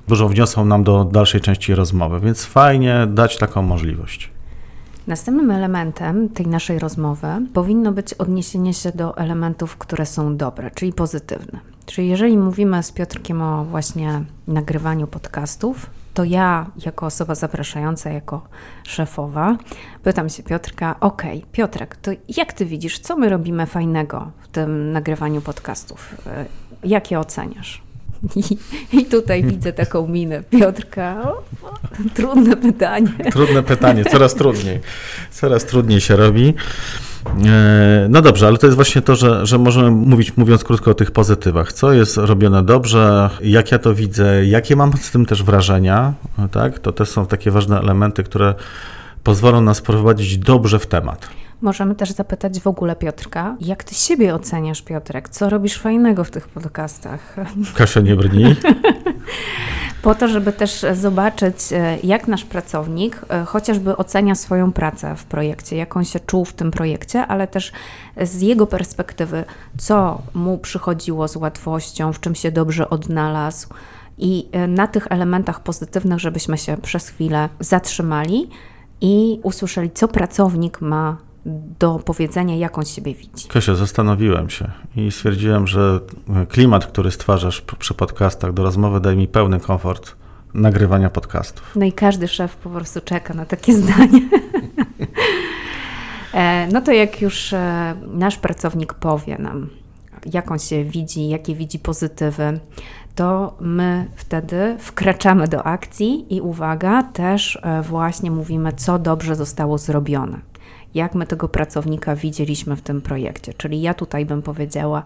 dużo 0.07 0.29
wniosą 0.29 0.65
nam 0.65 0.83
do 0.83 1.05
dalszej 1.05 1.41
części 1.41 1.75
rozmowy, 1.75 2.19
więc 2.19 2.45
fajnie 2.45 3.07
dać 3.09 3.37
taką 3.37 3.61
możliwość. 3.61 4.32
Następnym 5.07 5.51
elementem 5.51 6.29
tej 6.29 6.47
naszej 6.47 6.79
rozmowy 6.79 7.27
powinno 7.53 7.91
być 7.91 8.13
odniesienie 8.13 8.73
się 8.73 8.91
do 8.91 9.17
elementów, 9.17 9.77
które 9.77 10.05
są 10.05 10.37
dobre, 10.37 10.71
czyli 10.71 10.93
pozytywne. 10.93 11.59
Czyli 11.85 12.07
jeżeli 12.07 12.37
mówimy 12.37 12.83
z 12.83 12.91
Piotrkiem 12.91 13.41
o 13.41 13.65
właśnie 13.65 14.23
nagrywaniu 14.47 15.07
podcastów, 15.07 15.89
to 16.13 16.23
ja, 16.23 16.65
jako 16.85 17.05
osoba 17.05 17.35
zapraszająca, 17.35 18.09
jako 18.09 18.41
szefowa, 18.83 19.57
pytam 20.03 20.29
się 20.29 20.43
Piotrka: 20.43 20.95
OK, 20.99 21.23
Piotrek, 21.51 21.95
to 21.95 22.11
jak 22.37 22.53
ty 22.53 22.65
widzisz, 22.65 22.99
co 22.99 23.17
my 23.17 23.29
robimy 23.29 23.65
fajnego 23.65 24.31
w 24.41 24.47
tym 24.47 24.91
nagrywaniu 24.91 25.41
podcastów? 25.41 26.15
E, 26.27 26.45
jak 26.83 27.11
je 27.11 27.19
oceniasz? 27.19 27.81
I, 28.35 28.57
I, 28.97 29.05
tutaj 29.05 29.43
widzę 29.43 29.73
taką 29.73 30.07
minę 30.07 30.43
Piotrka. 30.49 31.21
O, 31.23 31.37
o, 31.67 31.73
trudne 32.13 32.57
pytanie. 32.57 33.13
Trudne 33.31 33.63
pytanie, 33.63 34.05
coraz 34.05 34.35
trudniej. 34.35 34.79
Coraz 35.31 35.65
trudniej 35.65 36.01
się 36.01 36.15
robi. 36.15 36.53
E, 37.45 38.07
no 38.09 38.21
dobrze, 38.21 38.47
ale 38.47 38.57
to 38.57 38.67
jest 38.67 38.75
właśnie 38.75 39.01
to, 39.01 39.15
że, 39.15 39.45
że 39.45 39.57
możemy 39.57 39.91
mówić, 39.91 40.37
mówiąc 40.37 40.63
krótko 40.63 40.91
o 40.91 40.93
tych 40.93 41.11
pozytywach. 41.11 41.73
Co 41.73 41.93
jest 41.93 42.17
robione 42.17 42.63
dobrze, 42.63 43.29
jak 43.41 43.71
ja 43.71 43.79
to 43.79 43.95
widzę, 43.95 44.45
jakie 44.45 44.75
mam 44.75 44.97
z 44.97 45.11
tym 45.11 45.25
też 45.25 45.43
wrażenia, 45.43 46.13
tak? 46.51 46.79
To 46.79 46.91
też 46.91 47.09
są 47.09 47.25
takie 47.25 47.51
ważne 47.51 47.79
elementy, 47.79 48.23
które 48.23 48.55
pozwolą 49.23 49.61
nas 49.61 49.81
prowadzić 49.81 50.37
dobrze 50.37 50.79
w 50.79 50.87
temat. 50.87 51.29
Możemy 51.61 51.95
też 51.95 52.11
zapytać 52.11 52.59
w 52.59 52.67
ogóle 52.67 52.95
Piotrka, 52.95 53.55
jak 53.61 53.83
ty 53.83 53.95
siebie 53.95 54.35
oceniasz, 54.35 54.81
Piotrek? 54.81 55.29
Co 55.29 55.49
robisz 55.49 55.77
fajnego 55.77 56.23
w 56.23 56.31
tych 56.31 56.47
podcastach? 56.47 57.35
Kasia 57.77 57.99
nie 57.99 58.15
brni. 58.15 58.55
po 60.01 60.15
to, 60.15 60.27
żeby 60.27 60.53
też 60.53 60.85
zobaczyć, 60.93 61.55
e, 61.71 61.97
jak 62.03 62.27
nasz 62.27 62.45
pracownik 62.45 63.21
e, 63.29 63.45
chociażby 63.45 63.97
ocenia 63.97 64.35
swoją 64.35 64.71
pracę 64.71 65.15
w 65.15 65.25
projekcie, 65.25 65.75
jak 65.75 65.97
on 65.97 66.05
się 66.05 66.19
czuł 66.19 66.45
w 66.45 66.53
tym 66.53 66.71
projekcie, 66.71 67.27
ale 67.27 67.47
też 67.47 67.71
z 68.21 68.41
jego 68.41 68.67
perspektywy, 68.67 69.43
co 69.77 70.21
mu 70.33 70.57
przychodziło 70.57 71.27
z 71.27 71.35
łatwością, 71.35 72.13
w 72.13 72.19
czym 72.19 72.35
się 72.35 72.51
dobrze 72.51 72.89
odnalazł. 72.89 73.67
I 74.17 74.49
e, 74.51 74.67
na 74.67 74.87
tych 74.87 75.07
elementach 75.09 75.63
pozytywnych, 75.63 76.19
żebyśmy 76.19 76.57
się 76.57 76.77
przez 76.77 77.07
chwilę 77.07 77.49
zatrzymali 77.59 78.49
i 79.01 79.39
usłyszeli, 79.43 79.91
co 79.91 80.07
pracownik 80.07 80.81
ma 80.81 81.17
do 81.79 81.99
powiedzenia, 81.99 82.55
jak 82.55 82.77
on 82.77 82.85
siebie 82.85 83.15
widzi. 83.15 83.47
Kasia, 83.47 83.75
zastanowiłem 83.75 84.49
się 84.49 84.71
i 84.95 85.11
stwierdziłem, 85.11 85.67
że 85.67 85.99
klimat, 86.49 86.85
który 86.85 87.11
stwarzasz 87.11 87.61
przy 87.61 87.93
podcastach 87.93 88.53
do 88.53 88.63
rozmowy, 88.63 88.99
daje 88.99 89.15
mi 89.15 89.27
pełny 89.27 89.59
komfort 89.59 90.15
nagrywania 90.53 91.09
podcastów. 91.09 91.71
No 91.75 91.85
i 91.85 91.91
każdy 91.91 92.27
szef 92.27 92.55
po 92.55 92.69
prostu 92.69 93.01
czeka 93.01 93.33
na 93.33 93.45
takie 93.45 93.73
zdanie. 93.81 94.29
E, 96.33 96.67
no 96.71 96.81
to 96.81 96.91
jak 96.91 97.21
już 97.21 97.53
e, 97.53 97.95
nasz 98.07 98.37
pracownik 98.37 98.93
powie 98.93 99.37
nam, 99.37 99.69
jak 100.33 100.51
on 100.51 100.59
się 100.59 100.83
widzi, 100.83 101.29
jakie 101.29 101.55
widzi 101.55 101.79
pozytywy, 101.79 102.59
to 103.15 103.57
my 103.59 104.07
wtedy 104.15 104.75
wkraczamy 104.79 105.47
do 105.47 105.63
akcji 105.63 106.35
i 106.35 106.41
uwaga, 106.41 107.03
też 107.03 107.59
e, 107.63 107.81
właśnie 107.81 108.31
mówimy, 108.31 108.73
co 108.73 108.99
dobrze 108.99 109.35
zostało 109.35 109.77
zrobione 109.77 110.52
jak 110.95 111.15
my 111.15 111.27
tego 111.27 111.47
pracownika 111.47 112.15
widzieliśmy 112.15 112.75
w 112.75 112.81
tym 112.81 113.01
projekcie. 113.01 113.53
Czyli 113.53 113.81
ja 113.81 113.93
tutaj 113.93 114.25
bym 114.25 114.41
powiedziała, 114.41 115.03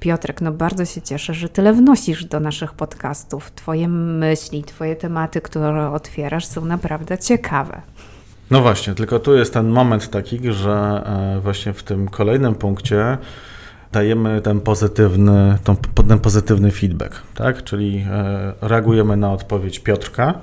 Piotrek, 0.00 0.40
no 0.40 0.52
bardzo 0.52 0.84
się 0.84 1.02
cieszę, 1.02 1.34
że 1.34 1.48
tyle 1.48 1.72
wnosisz 1.72 2.24
do 2.24 2.40
naszych 2.40 2.72
podcastów. 2.72 3.52
Twoje 3.54 3.88
myśli, 3.88 4.64
Twoje 4.64 4.96
tematy, 4.96 5.40
które 5.40 5.90
otwierasz, 5.90 6.46
są 6.46 6.64
naprawdę 6.64 7.18
ciekawe. 7.18 7.82
No 8.50 8.62
właśnie, 8.62 8.94
tylko 8.94 9.18
tu 9.18 9.36
jest 9.36 9.54
ten 9.54 9.68
moment 9.68 10.10
taki, 10.10 10.52
że 10.52 11.02
e, 11.36 11.40
właśnie 11.40 11.72
w 11.72 11.82
tym 11.82 12.08
kolejnym 12.08 12.54
punkcie 12.54 13.18
dajemy 13.92 14.40
ten 14.40 14.60
pozytywny, 14.60 15.58
ten 16.08 16.18
pozytywny 16.18 16.70
feedback, 16.70 17.22
tak? 17.34 17.64
Czyli 17.64 18.06
e, 18.10 18.52
reagujemy 18.60 19.16
na 19.16 19.32
odpowiedź 19.32 19.78
Piotrka 19.78 20.34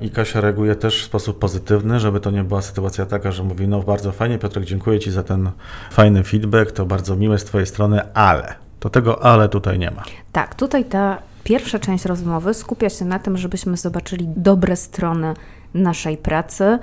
I 0.00 0.10
Kasia 0.10 0.40
reaguje 0.40 0.74
też 0.74 1.02
w 1.02 1.04
sposób 1.04 1.38
pozytywny, 1.38 2.00
żeby 2.00 2.20
to 2.20 2.30
nie 2.30 2.44
była 2.44 2.62
sytuacja 2.62 3.06
taka, 3.06 3.32
że 3.32 3.42
mówi, 3.42 3.68
no 3.68 3.82
bardzo 3.82 4.12
fajnie 4.12 4.38
Piotrek, 4.38 4.64
dziękuję 4.64 5.00
Ci 5.00 5.10
za 5.10 5.22
ten 5.22 5.50
fajny 5.90 6.24
feedback, 6.24 6.72
to 6.72 6.86
bardzo 6.86 7.16
miłe 7.16 7.38
z 7.38 7.44
Twojej 7.44 7.66
strony, 7.66 8.12
ale. 8.14 8.54
To 8.80 8.90
tego 8.90 9.24
ale 9.24 9.48
tutaj 9.48 9.78
nie 9.78 9.90
ma. 9.90 10.02
Tak, 10.32 10.54
tutaj 10.54 10.84
ta 10.84 11.18
pierwsza 11.44 11.78
część 11.78 12.04
rozmowy 12.04 12.54
skupia 12.54 12.90
się 12.90 13.04
na 13.04 13.18
tym, 13.18 13.36
żebyśmy 13.36 13.76
zobaczyli 13.76 14.28
dobre 14.36 14.76
strony 14.76 15.34
naszej 15.74 16.16
pracy, 16.16 16.78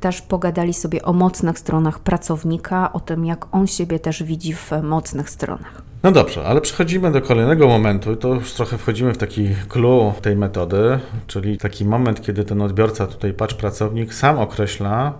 też 0.00 0.22
pogadali 0.22 0.74
sobie 0.74 1.02
o 1.02 1.12
mocnych 1.12 1.58
stronach 1.58 1.98
pracownika, 1.98 2.92
o 2.92 3.00
tym, 3.00 3.24
jak 3.24 3.46
on 3.54 3.66
siebie 3.66 3.98
też 3.98 4.22
widzi 4.22 4.54
w 4.54 4.70
mocnych 4.82 5.30
stronach. 5.30 5.82
No 6.06 6.12
dobrze, 6.12 6.44
ale 6.44 6.60
przechodzimy 6.60 7.12
do 7.12 7.22
kolejnego 7.22 7.68
momentu 7.68 8.16
to 8.16 8.34
już 8.34 8.52
trochę 8.52 8.78
wchodzimy 8.78 9.14
w 9.14 9.18
taki 9.18 9.48
clue 9.68 10.14
tej 10.22 10.36
metody, 10.36 10.98
czyli 11.26 11.58
taki 11.58 11.84
moment, 11.84 12.22
kiedy 12.22 12.44
ten 12.44 12.62
odbiorca, 12.62 13.06
tutaj 13.06 13.32
patrz 13.32 13.54
pracownik, 13.54 14.14
sam 14.14 14.38
określa 14.38 15.12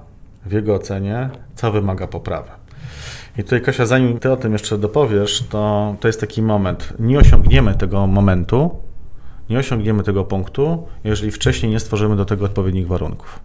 w 0.44 0.52
jego 0.52 0.74
ocenie, 0.74 1.30
co 1.54 1.72
wymaga 1.72 2.06
poprawy. 2.06 2.50
I 3.38 3.44
tutaj 3.44 3.62
Kasia, 3.62 3.86
zanim 3.86 4.18
Ty 4.18 4.32
o 4.32 4.36
tym 4.36 4.52
jeszcze 4.52 4.78
dopowiesz, 4.78 5.44
to 5.50 5.94
to 6.00 6.08
jest 6.08 6.20
taki 6.20 6.42
moment. 6.42 6.92
Nie 6.98 7.18
osiągniemy 7.18 7.74
tego 7.74 8.06
momentu, 8.06 8.70
nie 9.50 9.58
osiągniemy 9.58 10.02
tego 10.02 10.24
punktu, 10.24 10.86
jeżeli 11.04 11.32
wcześniej 11.32 11.72
nie 11.72 11.80
stworzymy 11.80 12.16
do 12.16 12.24
tego 12.24 12.44
odpowiednich 12.44 12.86
warunków. 12.86 13.40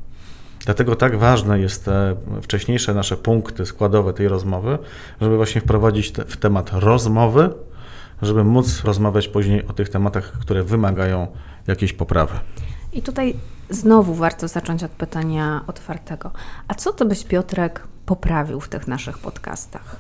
Dlatego 0.66 0.96
tak 0.96 1.18
ważne 1.18 1.60
jest 1.60 1.86
te 1.86 2.16
wcześniejsze 2.42 2.94
nasze 2.94 3.18
punkty 3.18 3.66
składowe 3.66 4.14
tej 4.14 4.28
rozmowy, 4.28 4.78
żeby 5.22 5.38
właśnie 5.38 5.62
wprowadzić 5.62 6.12
te, 6.12 6.26
w 6.26 6.38
temat 6.38 6.70
rozmowy, 6.74 7.50
żeby 8.22 8.44
móc 8.44 8.84
rozmawiać 8.84 9.28
później 9.28 9.68
o 9.68 9.74
tych 9.74 9.90
tematach, 9.90 10.32
które 10.32 10.64
wymagają 10.64 11.28
jakiejś 11.68 11.94
poprawy. 11.94 12.40
I 12.94 13.02
tutaj 13.02 13.36
znowu 13.70 14.14
warto 14.14 14.48
zacząć 14.48 14.84
od 14.84 14.92
pytania 14.92 15.62
otwartego. 15.68 16.32
A 16.68 16.74
co 16.74 16.94
to 16.94 17.06
byś, 17.06 17.24
Piotrek, 17.24 17.84
poprawił 18.06 18.60
w 18.60 18.70
tych 18.70 18.88
naszych 18.88 19.18
podcastach? 19.18 19.96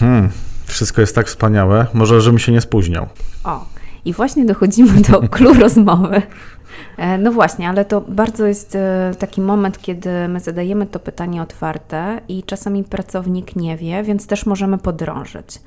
Hmm, 0.00 0.30
wszystko 0.64 1.00
jest 1.00 1.14
tak 1.14 1.26
wspaniałe. 1.26 1.86
Może, 1.94 2.20
żebym 2.20 2.38
się 2.38 2.52
nie 2.52 2.60
spóźniał. 2.60 3.08
O, 3.44 3.64
i 4.04 4.12
właśnie 4.12 4.44
dochodzimy 4.44 5.00
do 5.00 5.20
klu 5.20 5.54
rozmowy. 5.64 6.22
E, 6.98 7.18
no 7.18 7.32
właśnie, 7.32 7.68
ale 7.68 7.84
to 7.84 8.00
bardzo 8.00 8.46
jest 8.46 8.74
e, 8.74 9.12
taki 9.18 9.40
moment, 9.40 9.78
kiedy 9.78 10.28
my 10.28 10.40
zadajemy 10.40 10.86
to 10.86 10.98
pytanie 11.00 11.42
otwarte 11.42 12.20
i 12.28 12.42
czasami 12.42 12.84
pracownik 12.84 13.56
nie 13.56 13.76
wie, 13.76 14.02
więc 14.02 14.26
też 14.26 14.46
możemy 14.46 14.78
podrążyć. 14.78 15.60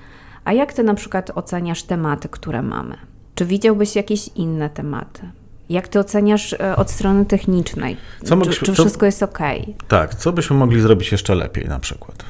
A 0.46 0.54
jak 0.54 0.74
ty 0.74 0.84
na 0.84 0.94
przykład 0.94 1.32
oceniasz 1.36 1.84
tematy, 1.84 2.30
które 2.30 2.62
mamy? 2.62 2.96
Czy 3.36 3.46
widziałbyś 3.46 3.96
jakieś 3.96 4.28
inne 4.28 4.70
tematy? 4.70 5.22
Jak 5.70 5.88
ty 5.88 6.00
oceniasz 6.00 6.54
e, 6.54 6.76
od 6.76 6.92
strony 6.92 7.26
technicznej? 7.26 7.98
Co 8.24 8.38
czy, 8.38 8.66
czy 8.66 8.74
wszystko 8.74 9.00
co, 9.00 9.06
jest 9.06 9.24
ok? 9.24 9.40
Tak, 9.88 10.16
co 10.16 10.32
byśmy 10.32 10.56
mogli 10.56 10.82
zrobić 10.82 11.12
jeszcze 11.12 11.36
lepiej 11.36 11.68
na 11.68 11.80
przykład? 11.80 12.26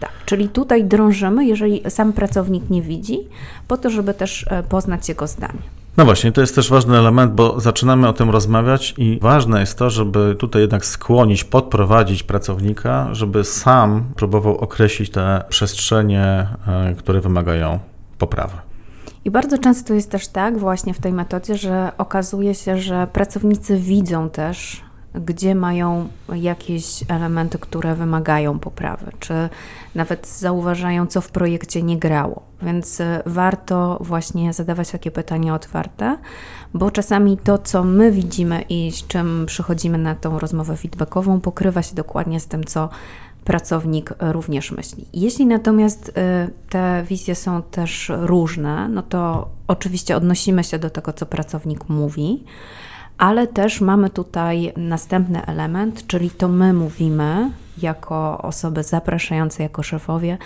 Tak, 0.00 0.12
czyli 0.26 0.48
tutaj 0.48 0.84
drążymy, 0.84 1.46
jeżeli 1.46 1.82
sam 1.90 2.12
pracownik 2.12 2.70
nie 2.70 2.82
widzi, 2.82 3.18
po 3.68 3.76
to, 3.76 3.90
żeby 3.90 4.14
też 4.14 4.46
poznać 4.68 5.08
jego 5.08 5.26
zdanie. 5.26 5.83
No 5.96 6.04
właśnie, 6.04 6.32
to 6.32 6.40
jest 6.40 6.54
też 6.54 6.70
ważny 6.70 6.98
element, 6.98 7.32
bo 7.32 7.60
zaczynamy 7.60 8.08
o 8.08 8.12
tym 8.12 8.30
rozmawiać 8.30 8.94
i 8.98 9.18
ważne 9.22 9.60
jest 9.60 9.78
to, 9.78 9.90
żeby 9.90 10.36
tutaj 10.38 10.62
jednak 10.62 10.84
skłonić, 10.86 11.44
podprowadzić 11.44 12.22
pracownika, 12.22 13.08
żeby 13.12 13.44
sam 13.44 14.04
próbował 14.16 14.58
określić 14.58 15.10
te 15.10 15.44
przestrzenie, 15.48 16.46
e, 16.66 16.94
które 16.98 17.20
wymagają 17.20 17.78
poprawy. 18.18 18.56
I 19.24 19.30
bardzo 19.30 19.58
często 19.58 19.94
jest 19.94 20.10
też 20.10 20.28
tak 20.28 20.58
właśnie 20.58 20.94
w 20.94 20.98
tej 20.98 21.12
metodzie, 21.12 21.56
że 21.56 21.92
okazuje 21.98 22.54
się, 22.54 22.78
że 22.78 23.06
pracownicy 23.12 23.76
widzą 23.76 24.30
też 24.30 24.82
gdzie 25.14 25.54
mają 25.54 26.08
jakieś 26.34 27.04
elementy, 27.08 27.58
które 27.58 27.94
wymagają 27.94 28.58
poprawy, 28.58 29.12
czy 29.18 29.48
nawet 29.94 30.28
zauważają, 30.28 31.06
co 31.06 31.20
w 31.20 31.30
projekcie 31.30 31.82
nie 31.82 31.98
grało. 31.98 32.42
Więc 32.62 33.00
e, 33.00 33.22
warto 33.26 33.98
właśnie 34.00 34.52
zadawać 34.52 34.90
takie 34.90 35.10
pytania 35.10 35.54
otwarte, 35.54 36.18
bo 36.74 36.90
czasami 36.90 37.38
to, 37.38 37.58
co 37.58 37.84
my 37.84 38.12
widzimy 38.12 38.62
i 38.68 38.92
z 38.92 39.06
czym 39.06 39.46
przychodzimy 39.46 39.98
na 39.98 40.14
tą 40.14 40.38
rozmowę 40.38 40.76
feedbackową, 40.76 41.40
pokrywa 41.40 41.82
się 41.82 41.94
dokładnie 41.94 42.40
z 42.40 42.46
tym, 42.46 42.64
co 42.64 42.88
pracownik 43.44 44.14
również 44.20 44.72
myśli. 44.72 45.04
Jeśli 45.12 45.46
natomiast 45.46 46.12
e, 46.16 46.48
te 46.68 47.04
wizje 47.08 47.34
są 47.34 47.62
też 47.62 48.12
różne, 48.16 48.88
no 48.88 49.02
to 49.02 49.48
oczywiście 49.68 50.16
odnosimy 50.16 50.64
się 50.64 50.78
do 50.78 50.90
tego, 50.90 51.12
co 51.12 51.26
pracownik 51.26 51.88
mówi 51.88 52.44
ale 53.18 53.46
też 53.46 53.80
mamy 53.80 54.10
tutaj 54.10 54.72
następny 54.76 55.46
element, 55.46 56.06
czyli 56.06 56.30
to 56.30 56.48
my 56.48 56.72
mówimy 56.72 57.50
jako 57.78 58.38
osoby 58.38 58.82
zapraszające, 58.82 59.62
jako 59.62 59.82
szefowie, 59.82 60.38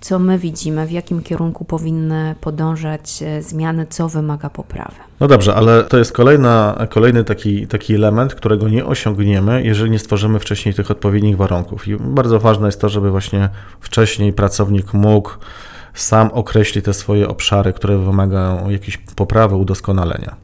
co 0.00 0.18
my 0.18 0.38
widzimy, 0.38 0.86
w 0.86 0.90
jakim 0.90 1.22
kierunku 1.22 1.64
powinny 1.64 2.34
podążać 2.40 3.22
e, 3.22 3.42
zmiany, 3.42 3.86
co 3.90 4.08
wymaga 4.08 4.50
poprawy. 4.50 4.96
No 5.20 5.28
dobrze, 5.28 5.54
ale 5.54 5.84
to 5.84 5.98
jest 5.98 6.12
kolejna, 6.12 6.86
kolejny 6.90 7.24
taki, 7.24 7.66
taki 7.66 7.94
element, 7.94 8.34
którego 8.34 8.68
nie 8.68 8.86
osiągniemy, 8.86 9.62
jeżeli 9.62 9.90
nie 9.90 9.98
stworzymy 9.98 10.38
wcześniej 10.38 10.74
tych 10.74 10.90
odpowiednich 10.90 11.36
warunków. 11.36 11.88
I 11.88 11.96
bardzo 11.96 12.40
ważne 12.40 12.68
jest 12.68 12.80
to, 12.80 12.88
żeby 12.88 13.10
właśnie 13.10 13.48
wcześniej 13.80 14.32
pracownik 14.32 14.94
mógł 14.94 15.30
sam 15.94 16.30
określić 16.32 16.84
te 16.84 16.94
swoje 16.94 17.28
obszary, 17.28 17.72
które 17.72 17.98
wymagają 17.98 18.70
jakiejś 18.70 18.96
poprawy, 18.96 19.56
udoskonalenia. 19.56 20.43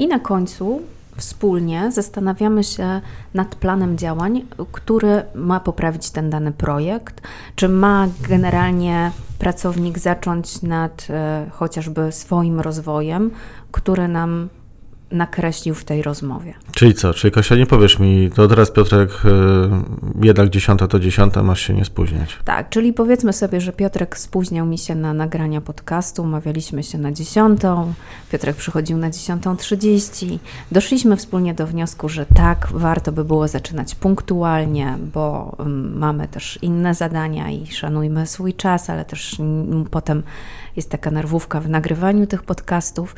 I 0.00 0.06
na 0.06 0.18
końcu 0.18 0.82
wspólnie 1.16 1.92
zastanawiamy 1.92 2.64
się 2.64 3.00
nad 3.34 3.54
planem 3.54 3.98
działań, 3.98 4.46
który 4.72 5.22
ma 5.34 5.60
poprawić 5.60 6.10
ten 6.10 6.30
dany 6.30 6.52
projekt, 6.52 7.20
czy 7.56 7.68
ma 7.68 8.08
generalnie 8.28 9.10
pracownik 9.38 9.98
zacząć 9.98 10.62
nad 10.62 11.06
e, 11.10 11.46
chociażby 11.50 12.12
swoim 12.12 12.60
rozwojem, 12.60 13.30
który 13.70 14.08
nam 14.08 14.48
nakreślił 15.12 15.74
w 15.74 15.84
tej 15.84 16.02
rozmowie. 16.02 16.54
Czyli 16.74 16.94
co? 16.94 17.14
Czyli 17.14 17.30
Kasia, 17.30 17.56
nie 17.56 17.66
powiesz 17.66 17.98
mi, 17.98 18.30
to 18.34 18.48
teraz 18.48 18.70
Piotrek 18.70 19.10
y, 19.10 19.28
jednak 20.26 20.50
dziesiąta 20.50 20.88
to 20.88 21.00
dziesiąta, 21.00 21.42
masz 21.42 21.60
się 21.60 21.74
nie 21.74 21.84
spóźniać. 21.84 22.38
Tak, 22.44 22.68
czyli 22.68 22.92
powiedzmy 22.92 23.32
sobie, 23.32 23.60
że 23.60 23.72
Piotrek 23.72 24.18
spóźniał 24.18 24.66
mi 24.66 24.78
się 24.78 24.94
na 24.94 25.14
nagrania 25.14 25.60
podcastu, 25.60 26.22
umawialiśmy 26.22 26.82
się 26.82 26.98
na 26.98 27.12
dziesiątą, 27.12 27.94
Piotrek 28.32 28.56
przychodził 28.56 28.98
na 28.98 29.10
dziesiątą 29.10 29.56
trzydzieści. 29.56 30.38
Doszliśmy 30.72 31.16
wspólnie 31.16 31.54
do 31.54 31.66
wniosku, 31.66 32.08
że 32.08 32.26
tak, 32.26 32.68
warto 32.72 33.12
by 33.12 33.24
było 33.24 33.48
zaczynać 33.48 33.94
punktualnie, 33.94 34.98
bo 35.14 35.56
mamy 35.94 36.28
też 36.28 36.58
inne 36.62 36.94
zadania 36.94 37.50
i 37.50 37.66
szanujmy 37.66 38.26
swój 38.26 38.54
czas, 38.54 38.90
ale 38.90 39.04
też 39.04 39.36
potem 39.90 40.22
jest 40.76 40.90
taka 40.90 41.10
nerwówka 41.10 41.60
w 41.60 41.68
nagrywaniu 41.68 42.26
tych 42.26 42.42
podcastów. 42.42 43.16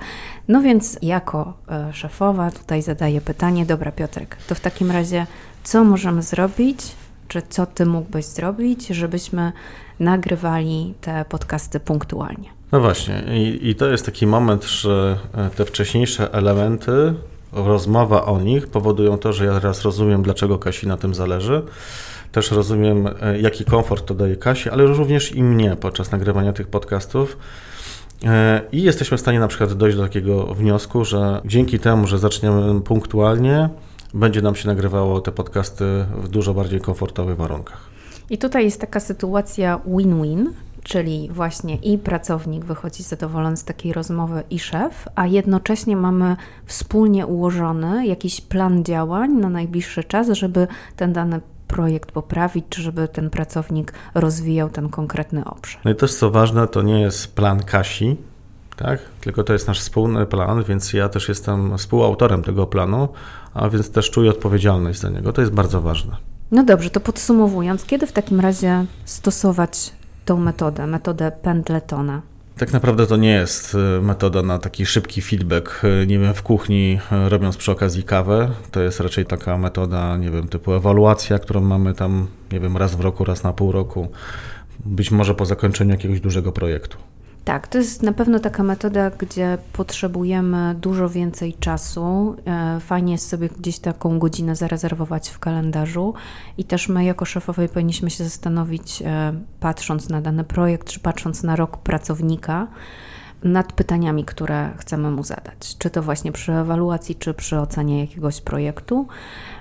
No 0.49 0.63
więc 0.63 0.99
jako 1.03 1.55
e, 1.69 1.93
szefowa 1.93 2.51
tutaj 2.51 2.83
zadaję 2.83 3.21
pytanie, 3.21 3.67
dobra 3.67 3.93
Piotrek, 3.93 4.37
to 4.49 4.55
w 4.55 4.61
takim 4.61 4.91
razie 4.91 5.27
co 5.65 5.85
możemy 5.85 6.23
zrobić, 6.23 6.79
czy 7.29 7.43
co 7.49 7.67
ty 7.67 7.87
mógłbyś 7.87 8.25
zrobić, 8.25 8.87
żebyśmy 8.87 9.53
nagrywali 10.01 10.95
te 11.01 11.25
podcasty 11.29 11.81
punktualnie? 11.81 12.49
No 12.73 12.81
właśnie, 12.81 13.23
i, 13.29 13.69
i 13.69 13.75
to 13.75 13.87
jest 13.87 14.07
taki 14.07 14.27
moment, 14.27 14.65
że 14.65 15.19
e, 15.35 15.51
te 15.51 15.65
wcześniejsze 15.65 16.33
elementy, 16.33 17.15
rozmowa 17.53 18.25
o 18.25 18.41
nich 18.41 18.67
powodują 18.67 19.19
to, 19.19 19.33
że 19.33 19.45
ja 19.45 19.61
teraz 19.61 19.83
rozumiem, 19.83 20.23
dlaczego 20.23 20.59
Kasi 20.59 20.87
na 20.87 20.97
tym 20.97 21.15
zależy. 21.15 21.63
Też 22.33 22.51
rozumiem, 22.51 23.09
e, 23.21 23.41
jaki 23.41 23.65
komfort 23.65 24.07
to 24.07 24.15
daje 24.15 24.37
Kasi, 24.37 24.71
ale 24.71 24.85
również 24.87 25.35
i 25.35 25.43
mnie 25.43 25.77
podczas 25.77 26.11
nagrywania 26.11 26.53
tych 26.53 26.67
podcastów. 26.67 27.39
E, 28.25 28.61
I 28.73 28.83
jesteśmy 28.83 29.17
w 29.17 29.21
stanie 29.21 29.41
na 29.41 29.49
przykład 29.49 29.73
dojść 29.73 29.97
do 29.97 30.03
takiego 30.03 30.55
wniosku, 30.55 31.05
że 31.05 31.41
dzięki 31.45 31.79
temu, 31.79 32.07
że 32.07 32.19
zaczniemy 32.19 32.81
punktualnie, 32.81 33.69
będzie 34.15 34.43
nam 34.43 34.55
się 34.55 34.69
nagrywało 34.69 35.21
te 35.21 35.33
podcasty 35.33 35.85
w 36.17 36.29
dużo 36.29 36.55
bardziej 36.55 36.81
komfortowych 36.81 37.37
warunkach. 37.37 37.91
I 38.31 38.39
tutaj 38.39 38.65
jest 38.65 38.81
taka 38.81 39.01
sytuacja 39.01 39.81
win-win, 39.87 40.51
czyli 40.83 41.29
właśnie 41.33 41.77
i 41.77 41.99
pracownik 41.99 42.65
wychodzi 42.65 43.03
zadowolony 43.03 43.57
z 43.57 43.65
takiej 43.65 43.93
rozmowy, 43.93 44.43
i 44.51 44.59
szef, 44.59 45.09
a 45.15 45.27
jednocześnie 45.27 45.97
mamy 45.97 46.37
wspólnie 46.67 47.27
ułożony 47.27 48.07
jakiś 48.07 48.41
plan 48.41 48.85
działań 48.85 49.33
na 49.33 49.49
najbliższy 49.49 50.05
czas, 50.05 50.29
żeby 50.29 50.67
ten 50.97 51.13
dany 51.13 51.41
projekt 51.73 52.13
poprawić, 52.13 52.65
czy 52.69 52.83
żeby 52.83 53.09
ten 53.09 53.31
pracownik 53.31 53.93
rozwijał 54.15 54.71
ten 54.71 54.89
konkretny 54.89 55.45
obszar. 55.45 55.81
No 55.85 55.91
i 55.91 55.95
też 55.95 56.15
co 56.15 56.31
ważne, 56.31 56.69
to 56.69 56.83
nie 56.83 57.01
jest 57.01 57.35
plan 57.35 57.63
Kasi, 57.63 58.17
tak? 58.77 59.01
Tylko 59.21 59.45
to 59.45 59.53
jest 59.53 59.69
nasz 59.69 59.81
wspólny 59.81 60.27
plan, 60.27 60.65
więc 60.65 60.93
ja 60.93 61.09
też 61.09 61.29
jestem 61.29 61.79
współautorem 61.79 62.43
tego 62.43 62.67
planu, 62.67 63.09
a 63.55 63.69
więc 63.69 63.91
też 63.91 64.11
czuję 64.11 64.31
odpowiedzialność 64.31 65.01
za 65.01 65.09
niego. 65.11 65.33
To 65.33 65.41
jest 65.41 65.53
bardzo 65.53 65.81
ważne. 65.81 66.17
No 66.51 66.65
dobrze, 66.65 66.91
to 66.91 67.01
podsumowując, 67.01 67.85
kiedy 67.85 68.07
w 68.07 68.13
takim 68.13 68.41
razie 68.41 68.85
stosować 69.05 69.93
tą 70.25 70.37
metodę, 70.37 70.87
metodę 70.87 71.33
Pendletona? 71.43 72.23
Tak 72.63 72.73
naprawdę 72.73 73.07
to 73.07 73.17
nie 73.17 73.31
jest 73.31 73.75
e, 73.75 74.03
metoda 74.03 74.43
na 74.43 74.59
taki 74.59 74.87
szybki 74.87 75.23
feedback, 75.23 75.83
e, 75.85 76.07
nie 76.07 76.19
wiem, 76.19 76.35
w 76.35 76.43
kuchni 76.43 76.99
e, 77.13 77.29
robiąc 77.29 77.57
przy 77.57 77.73
okazji 77.73 78.03
kawę. 78.03 78.51
To 78.71 78.81
jest 78.81 79.01
raczej 79.01 79.27
taka 79.27 79.59
metoda, 79.59 80.17
nie 80.17 80.31
wiem, 80.31 80.49
typu 80.49 80.73
ewaluacja, 80.73 81.39
którą 81.39 81.61
mamy 81.61 81.95
tam, 81.95 82.27
nie 82.53 82.61
wiem, 82.61 82.77
raz 82.77 82.95
w 82.95 83.01
roku, 83.01 83.25
raz 83.25 83.43
na 83.43 83.53
pół 83.53 83.73
roku, 83.73 84.09
być 84.85 85.11
może 85.11 85.35
po 85.35 85.47
zakończeniu 85.47 85.91
jakiegoś 85.91 86.21
dużego 86.21 86.53
projektu. 86.53 86.97
Tak, 87.45 87.69
to 87.69 87.79
jest 87.79 88.03
na 88.03 88.13
pewno 88.13 88.39
taka 88.39 88.63
metoda, 88.63 89.11
gdzie 89.11 89.59
potrzebujemy 89.73 90.75
dużo 90.75 91.09
więcej 91.09 91.55
czasu. 91.55 92.37
E, 92.47 92.81
fajnie 92.81 93.13
jest 93.13 93.29
sobie 93.29 93.49
gdzieś 93.49 93.79
taką 93.79 94.19
godzinę 94.19 94.57
zarezerwować 94.57 95.29
w 95.29 95.39
kalendarzu 95.39 96.15
i 96.59 96.65
też 96.65 96.89
my 96.89 97.05
jako 97.05 97.25
szefowie 97.25 97.69
powinniśmy 97.69 98.11
się 98.11 98.25
zastanowić, 98.25 99.03
e, 99.03 99.33
patrząc 99.61 100.09
na 100.09 100.21
dany 100.21 100.45
projekt, 100.45 100.89
czy 100.89 101.01
patrząc 101.01 101.43
na 101.43 101.57
rok 101.57 101.77
pracownika, 101.77 102.67
nad 103.45 103.73
pytaniami, 103.73 104.25
które 104.25 104.71
chcemy 104.79 105.11
mu 105.11 105.25
zadać. 105.25 105.77
Czy 105.79 105.91
to 105.91 106.03
właśnie 106.03 106.33
przy 106.33 106.53
ewaluacji, 106.53 107.15
czy 107.15 107.35
przy 107.35 107.59
ocenie 107.61 108.01
jakiegoś 108.01 108.41
projektu 108.41 109.07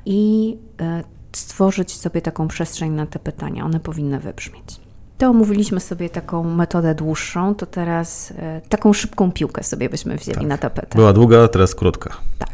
i 0.05 0.57
e, 0.81 1.03
stworzyć 1.31 1.95
sobie 1.95 2.21
taką 2.21 2.47
przestrzeń 2.47 2.91
na 2.91 3.05
te 3.05 3.19
pytania. 3.19 3.65
One 3.65 3.79
powinny 3.79 4.19
wybrzmieć. 4.19 4.90
To 5.21 5.29
omówiliśmy 5.29 5.79
sobie 5.79 6.09
taką 6.09 6.43
metodę 6.43 6.95
dłuższą, 6.95 7.55
to 7.55 7.65
teraz 7.65 8.33
e, 8.37 8.61
taką 8.69 8.93
szybką 8.93 9.31
piłkę 9.31 9.63
sobie 9.63 9.89
byśmy 9.89 10.17
wzięli 10.17 10.37
Tak. 10.37 10.47
na 10.47 10.57
tapetę. 10.57 10.95
Była 10.95 11.13
długa, 11.13 11.47
teraz 11.47 11.75
krótka. 11.75 12.17
Tak. 12.39 12.53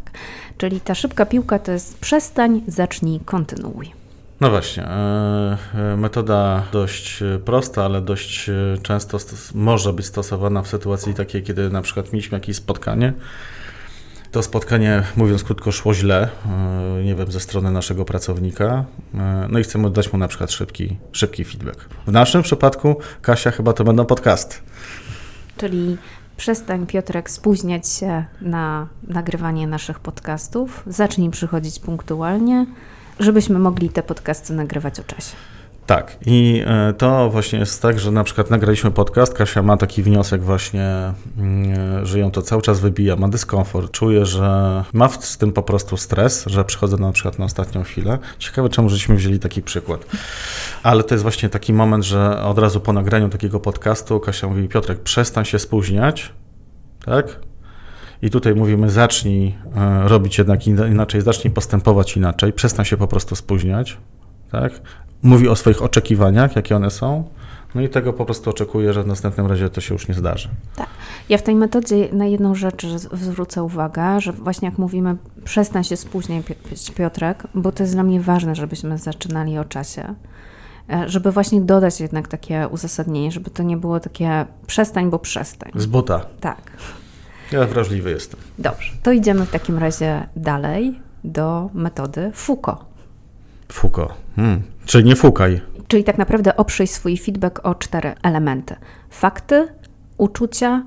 Czyli 0.58 0.80
ta 0.80 0.94
szybka 0.94 1.26
piłka 1.26 1.58
to 1.58 1.72
jest 1.72 1.98
przestań, 1.98 2.62
zacznij, 2.66 3.20
kontynuuj. 3.20 3.92
No 4.40 4.50
właśnie, 4.50 4.84
e, 4.84 5.58
e, 5.74 5.96
metoda 5.96 6.62
dość 6.72 7.20
prosta, 7.44 7.84
ale 7.84 8.00
dość 8.00 8.50
często 8.82 9.18
może 9.54 9.92
być 9.92 10.06
stosowana 10.06 10.62
w 10.62 10.68
sytuacji 10.68 11.14
takiej, 11.14 11.42
kiedy 11.42 11.70
na 11.70 11.82
przykład 11.82 12.12
mieliśmy 12.12 12.36
jakieś 12.36 12.56
spotkanie. 12.56 13.12
To 14.32 14.42
spotkanie, 14.42 15.02
mówiąc 15.16 15.44
krótko, 15.44 15.72
szło 15.72 15.94
źle, 15.94 16.28
e, 16.98 17.04
nie 17.04 17.14
wiem, 17.14 17.32
ze 17.32 17.40
strony 17.40 17.70
naszego 17.70 18.04
pracownika, 18.04 18.84
e, 19.14 19.48
no 19.50 19.58
i 19.58 19.62
chcemy 19.62 19.90
dać 19.90 20.12
mu 20.12 20.18
na 20.18 20.28
przykład 20.28 20.52
szybki, 20.52 20.96
szybki 21.12 21.44
feedback. 21.44 21.88
W 22.06 22.12
naszym 22.12 22.42
przypadku, 22.42 22.96
Kasia, 23.22 23.50
chyba 23.50 23.72
to 23.72 23.84
będą 23.84 24.04
podcasty. 24.04 24.56
Czyli 25.56 25.96
przestań, 26.36 26.86
Piotrek, 26.86 27.30
spóźniać 27.30 27.88
się 27.88 28.24
na 28.40 28.88
nagrywanie 29.02 29.66
naszych 29.66 30.00
podcastów, 30.00 30.82
zacznij 30.86 31.30
przychodzić 31.30 31.78
punktualnie, 31.78 32.66
żebyśmy 33.20 33.58
mogli 33.58 33.88
te 33.88 34.02
podcasty 34.02 34.52
nagrywać 34.52 35.00
o 35.00 35.04
czasie. 35.04 35.36
Tak, 35.88 36.16
i 36.26 36.62
e, 36.66 36.92
to 36.92 37.30
właśnie 37.30 37.58
jest 37.58 37.82
tak, 37.82 38.00
że 38.00 38.10
na 38.10 38.24
przykład 38.24 38.50
nagraliśmy 38.50 38.90
podcast, 38.90 39.34
Kasia 39.34 39.62
ma 39.62 39.76
taki 39.76 40.02
wniosek 40.02 40.42
właśnie, 40.42 41.12
mm, 41.38 42.06
że 42.06 42.18
ją 42.18 42.30
to 42.30 42.42
cały 42.42 42.62
czas 42.62 42.80
wybija, 42.80 43.16
ma 43.16 43.28
dyskomfort, 43.28 43.92
czuje, 43.92 44.26
że 44.26 44.84
ma 44.92 45.08
z 45.08 45.38
tym 45.38 45.52
po 45.52 45.62
prostu 45.62 45.96
stres, 45.96 46.44
że 46.46 46.64
przychodzę 46.64 46.96
na 46.96 47.12
przykład 47.12 47.38
na 47.38 47.44
ostatnią 47.44 47.82
chwilę. 47.82 48.18
Ciekawe, 48.38 48.68
czemu 48.68 48.88
żeśmy 48.88 49.16
wzięli 49.16 49.38
taki 49.38 49.62
przykład. 49.62 50.06
Ale 50.82 51.04
to 51.04 51.14
jest 51.14 51.22
właśnie 51.22 51.48
taki 51.48 51.72
moment, 51.72 52.04
że 52.04 52.42
od 52.42 52.58
razu 52.58 52.80
po 52.80 52.92
nagraniu 52.92 53.28
takiego 53.28 53.60
podcastu 53.60 54.20
Kasia 54.20 54.48
mówi, 54.48 54.68
Piotrek, 54.68 55.00
przestań 55.00 55.44
się 55.44 55.58
spóźniać, 55.58 56.32
tak? 57.04 57.40
I 58.22 58.30
tutaj 58.30 58.54
mówimy, 58.54 58.90
zacznij 58.90 59.54
e, 59.76 60.08
robić 60.08 60.38
jednak 60.38 60.66
ina- 60.66 60.88
inaczej, 60.88 61.20
zacznij 61.20 61.54
postępować 61.54 62.16
inaczej, 62.16 62.52
przestań 62.52 62.84
się 62.84 62.96
po 62.96 63.06
prostu 63.06 63.36
spóźniać, 63.36 63.96
tak? 64.52 64.72
Mówi 65.22 65.48
o 65.48 65.56
swoich 65.56 65.82
oczekiwaniach, 65.82 66.56
jakie 66.56 66.76
one 66.76 66.90
są, 66.90 67.24
no 67.74 67.80
i 67.80 67.88
tego 67.88 68.12
po 68.12 68.24
prostu 68.24 68.50
oczekuje, 68.50 68.92
że 68.92 69.02
w 69.02 69.06
następnym 69.06 69.46
razie 69.46 69.70
to 69.70 69.80
się 69.80 69.94
już 69.94 70.08
nie 70.08 70.14
zdarzy. 70.14 70.48
Tak. 70.76 70.86
Ja 71.28 71.38
w 71.38 71.42
tej 71.42 71.54
metodzie 71.54 72.08
na 72.12 72.26
jedną 72.26 72.54
rzecz 72.54 72.86
zwrócę 73.12 73.62
uwagę, 73.62 74.20
że 74.20 74.32
właśnie 74.32 74.68
jak 74.68 74.78
mówimy, 74.78 75.16
przestań 75.44 75.84
się 75.84 75.96
spóźniać, 75.96 76.46
Pi- 76.46 76.92
Piotrek, 76.94 77.42
bo 77.54 77.72
to 77.72 77.82
jest 77.82 77.94
dla 77.94 78.02
mnie 78.02 78.20
ważne, 78.20 78.54
żebyśmy 78.54 78.98
zaczynali 78.98 79.58
o 79.58 79.64
czasie. 79.64 80.14
E, 80.90 81.08
Żeby 81.08 81.32
właśnie 81.32 81.60
dodać 81.60 82.00
jednak 82.00 82.28
takie 82.28 82.68
uzasadnienie, 82.70 83.32
żeby 83.32 83.50
to 83.50 83.62
nie 83.62 83.76
było 83.76 84.00
takie 84.00 84.46
przestań, 84.66 85.10
bo 85.10 85.18
przestań. 85.18 85.72
Z 85.74 85.86
buta. 85.86 86.20
Tak. 86.40 86.62
Ja 87.52 87.66
wrażliwy 87.66 88.10
jestem. 88.10 88.40
Dobrze. 88.58 88.92
To 89.02 89.12
idziemy 89.12 89.46
w 89.46 89.50
takim 89.50 89.78
razie 89.78 90.26
dalej 90.36 91.00
do 91.24 91.70
metody 91.74 92.30
Foucault. 92.34 92.87
Fuko. 93.72 94.14
Hmm. 94.36 94.62
Czyli 94.86 95.04
nie 95.04 95.16
fukaj. 95.16 95.60
Czyli 95.88 96.04
tak 96.04 96.18
naprawdę 96.18 96.56
oprzyj 96.56 96.86
swój 96.86 97.18
feedback 97.18 97.60
o 97.62 97.74
cztery 97.74 98.14
elementy: 98.22 98.76
fakty, 99.10 99.68
uczucia, 100.18 100.82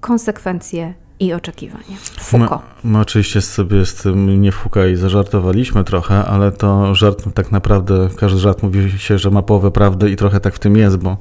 konsekwencje 0.00 0.94
i 1.20 1.32
oczekiwania. 1.32 1.84
My, 1.88 2.20
Foucault. 2.20 2.62
my 2.84 2.98
oczywiście 2.98 3.40
sobie 3.40 3.86
z 3.86 3.94
tym 3.94 4.42
nie 4.42 4.52
fukaj 4.52 4.96
zażartowaliśmy 4.96 5.84
trochę, 5.84 6.24
ale 6.24 6.52
to 6.52 6.94
żart 6.94 7.24
tak 7.34 7.52
naprawdę, 7.52 8.08
każdy 8.16 8.38
żart 8.38 8.62
mówi 8.62 8.98
się, 8.98 9.18
że 9.18 9.30
ma 9.30 9.42
połowę 9.42 9.70
prawdy 9.70 10.10
i 10.10 10.16
trochę 10.16 10.40
tak 10.40 10.54
w 10.54 10.58
tym 10.58 10.76
jest, 10.76 10.96
bo, 10.96 11.16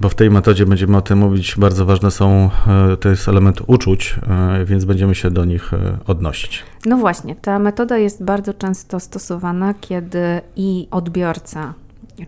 bo 0.00 0.08
w 0.08 0.14
tej 0.14 0.30
metodzie 0.30 0.66
będziemy 0.66 0.96
o 0.96 1.02
tym 1.02 1.18
mówić. 1.18 1.56
Bardzo 1.56 1.86
ważne 1.86 2.10
są, 2.10 2.50
e, 2.92 2.96
to 2.96 3.08
jest 3.08 3.28
element 3.28 3.60
uczuć, 3.66 4.16
e, 4.60 4.64
więc 4.64 4.84
będziemy 4.84 5.14
się 5.14 5.30
do 5.30 5.44
nich 5.44 5.74
e, 5.74 5.98
odnosić. 6.06 6.62
No 6.86 6.96
właśnie, 6.96 7.36
ta 7.36 7.58
metoda 7.58 7.98
jest 7.98 8.24
bardzo 8.24 8.54
często 8.54 9.00
stosowana, 9.00 9.74
kiedy 9.80 10.40
i 10.56 10.88
odbiorca, 10.90 11.74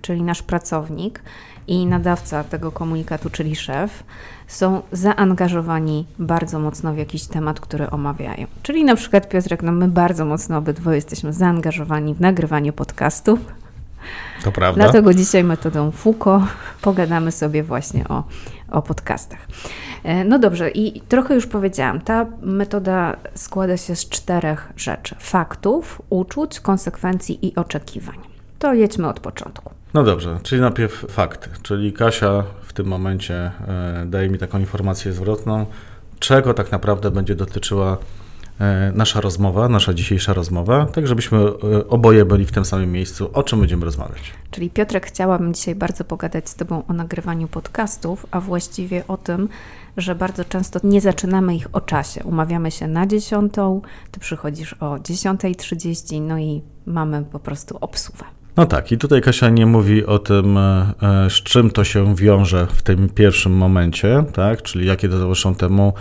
czyli 0.03 0.23
nasz 0.23 0.43
pracownik, 0.43 1.23
i 1.71 1.87
nadawca 1.87 2.45
tego 2.45 2.73
komunikatu, 2.73 3.31
czyli 3.31 3.57
szef, 3.57 4.05
są 4.47 4.83
zaangażowani 4.93 6.07
bardzo 6.19 6.59
mocno 6.59 6.95
w 6.95 6.99
jakiś 6.99 7.25
temat, 7.25 7.61
który 7.61 7.91
omawiają. 7.91 8.47
Czyli 8.63 8.85
na 8.85 8.97
przykład 8.97 9.29
Piotrek, 9.29 9.63
no 9.63 9.73
my 9.73 9.89
bardzo 9.89 10.25
mocno 10.25 10.59
obydwoje 10.59 10.97
jesteśmy 10.97 11.33
zaangażowani 11.33 12.15
w 12.15 12.21
nagrywanie 12.21 12.73
podcastu, 12.73 13.39
To 14.45 14.53
prawda? 14.53 14.83
dlatego 14.85 15.15
dzisiaj 15.15 15.45
metodą 15.45 15.91
Foucault 15.91 16.45
pogadamy 16.83 17.33
sobie 17.33 17.63
właśnie 17.63 18.09
o, 18.09 18.25
o 18.71 18.83
podcastach. 18.83 19.47
E, 20.05 20.25
No 20.25 20.39
dobrze, 20.39 20.71
i 20.71 21.01
trochę 21.01 21.35
już 21.35 21.47
powiedziałam, 21.47 22.01
ta 22.01 22.27
metoda 22.43 23.17
składa 23.35 23.77
się 23.77 23.97
z 23.97 24.09
czterech 24.09 24.69
rzeczy: 24.77 25.17
faktów, 25.19 26.03
uczuć, 26.11 26.61
konsekwencji 26.61 27.47
i 27.47 27.55
oczekiwań. 27.55 28.17
To 28.59 28.75
jedźmy 28.75 29.09
od 29.09 29.21
początku. 29.21 29.75
No 29.95 30.03
dobrze, 30.03 30.39
czyli 30.43 30.61
najpierw 30.61 31.07
fakty. 31.09 31.51
Czyli 31.63 31.93
Kasia 31.93 32.45
w 32.63 32.73
tym 32.73 32.87
momencie 32.87 33.35
e, 33.35 34.05
daje 34.07 34.29
mi 34.29 34.39
taką 34.39 34.59
informację 34.59 35.13
zwrotną, 35.13 35.67
czego 36.19 36.55
tak 36.55 36.73
naprawdę 36.73 37.11
będzie 37.11 37.35
dotyczyła 37.35 37.97
nasza 38.95 39.21
rozmowa, 39.21 39.69
nasza 39.69 39.95
dzisiejsza 39.95 40.33
rozmowa, 40.33 40.87
tak 40.87 41.07
żebyśmy 41.07 41.39
e, 41.39 41.89
oboje 41.89 42.25
byli 42.25 42.47
w 42.47 42.53
tym 42.53 42.65
samym 42.65 42.93
miejscu, 42.93 43.31
o 43.33 43.43
czym 43.43 43.61
będziemy 43.61 43.85
rozmawiać. 43.85 44.33
Czyli 44.51 44.71
Piotrek, 44.71 45.07
chciałabym 45.07 45.55
dzisiaj 45.55 45.75
bardzo 45.75 46.05
pogadać 46.05 46.49
z 46.49 46.55
Tobą 46.55 46.83
o 46.89 46.93
nagrywaniu 46.93 47.49
podcastów, 47.49 48.27
a 48.31 48.41
właściwie 48.41 49.07
o 49.07 49.17
tym, 49.17 49.49
że 49.97 50.15
bardzo 50.15 50.45
często 50.45 50.81
nie 50.85 51.01
zaczynamy 51.01 51.55
ich 51.57 51.67
o 51.73 51.81
czasie. 51.81 52.25
Umawiamy 52.25 52.71
się 52.71 52.89
na 52.89 53.07
10, 53.07 53.55
Ty 54.11 54.21
przychodzisz 54.21 54.73
o 54.73 54.97
10.30, 54.97 56.21
no 56.21 56.39
i 56.39 56.63
mamy 56.87 57.25
po 57.25 57.39
prostu 57.39 57.79
obsługę. 57.81 58.40
No 58.57 58.67
tak, 58.67 58.93
i 58.93 58.99
tutaj 58.99 59.21
Kasia 59.21 59.49
nie 59.49 59.67
mówi 59.67 60.07
o 60.07 60.19
tym, 60.19 60.57
e, 60.59 60.87
e, 61.03 61.31
z 61.31 61.33
czym 61.33 61.71
to 61.71 61.85
się 61.85 62.15
wiąże 62.15 62.67
w 62.67 62.83
tym 62.83 63.09
pierwszym 63.09 63.53
momencie, 63.53 64.25
tak? 64.33 64.63
Czyli 64.63 64.87
jakie 64.87 65.09
towarzyszą 65.09 65.55
temu, 65.55 65.93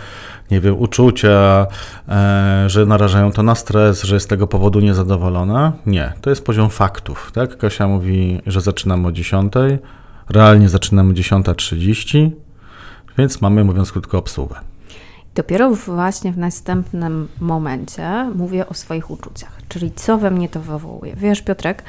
nie 0.50 0.60
wiem, 0.60 0.78
uczucia, 0.78 1.66
e, 2.08 2.64
że 2.66 2.86
narażają 2.86 3.32
to 3.32 3.42
na 3.42 3.54
stres, 3.54 4.02
że 4.02 4.14
jest 4.16 4.26
z 4.26 4.28
tego 4.28 4.46
powodu 4.46 4.80
niezadowolona. 4.80 5.72
Nie, 5.86 6.12
to 6.20 6.30
jest 6.30 6.44
poziom 6.44 6.70
faktów, 6.70 7.30
tak? 7.34 7.56
Kasia 7.56 7.88
mówi, 7.88 8.40
że 8.46 8.60
zaczynamy 8.60 9.08
o 9.08 9.12
10, 9.12 9.52
realnie 10.28 10.68
zaczynamy 10.68 11.14
10.30, 11.14 12.30
więc 13.18 13.40
mamy, 13.40 13.64
mówiąc 13.64 13.92
krótko, 13.92 14.18
obsługę. 14.18 14.56
Dopiero 15.34 15.70
właśnie 15.70 16.32
w 16.32 16.38
następnym 16.38 17.28
momencie 17.40 18.30
mówię 18.34 18.68
o 18.68 18.74
swoich 18.74 19.10
uczuciach, 19.10 19.52
czyli 19.68 19.92
co 19.92 20.18
we 20.18 20.30
mnie 20.30 20.48
to 20.48 20.60
wywołuje. 20.60 21.16
Wiesz, 21.16 21.42
Piotrek, 21.42 21.82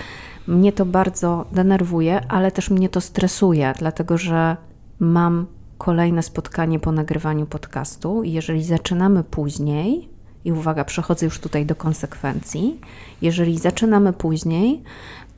mnie 0.47 0.73
to 0.73 0.85
bardzo 0.85 1.45
denerwuje, 1.51 2.27
ale 2.27 2.51
też 2.51 2.69
mnie 2.69 2.89
to 2.89 3.01
stresuje, 3.01 3.73
dlatego 3.79 4.17
że 4.17 4.57
mam 4.99 5.45
kolejne 5.77 6.23
spotkanie 6.23 6.79
po 6.79 6.91
nagrywaniu 6.91 7.45
podcastu 7.45 8.23
i 8.23 8.31
jeżeli 8.31 8.63
zaczynamy 8.63 9.23
później, 9.23 10.09
i 10.45 10.51
uwaga, 10.51 10.85
przechodzę 10.85 11.25
już 11.25 11.39
tutaj 11.39 11.65
do 11.65 11.75
konsekwencji, 11.75 12.79
jeżeli 13.21 13.57
zaczynamy 13.57 14.13
później, 14.13 14.81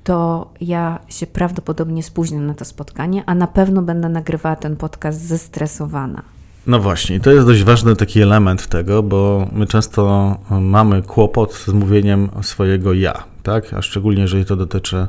to 0.04 0.50
ja 0.62 1.00
się 1.10 1.28
prawdopodobnie 1.28 2.04
spóźnię 2.04 2.40
na 2.40 2.54
to 2.54 2.66
spotkanie, 2.66 3.24
a 3.26 3.36
na 3.36 3.48
pewno 3.48 3.82
będę 3.82 4.10
nagrywała 4.10 4.56
ten 4.56 4.76
podcast 4.76 5.22
zestresowana. 5.22 6.22
No 6.68 6.80
właśnie, 6.80 7.20
to 7.20 7.32
jest 7.32 7.48
dość 7.48 7.64
ważny 7.64 7.96
taki 7.96 8.22
element 8.22 8.68
tego, 8.68 9.04
bo 9.04 9.48
my 9.52 9.68
często 9.68 10.36
mamy 10.62 11.02
kłopot 11.02 11.54
z 11.54 11.68
mówieniem 11.68 12.30
swojego 12.42 12.94
ja, 12.94 13.24
tak? 13.44 13.74
A 13.74 13.82
szczególnie 13.82 14.22
jeżeli 14.22 14.46
to 14.46 14.56
dotyczy 14.56 15.08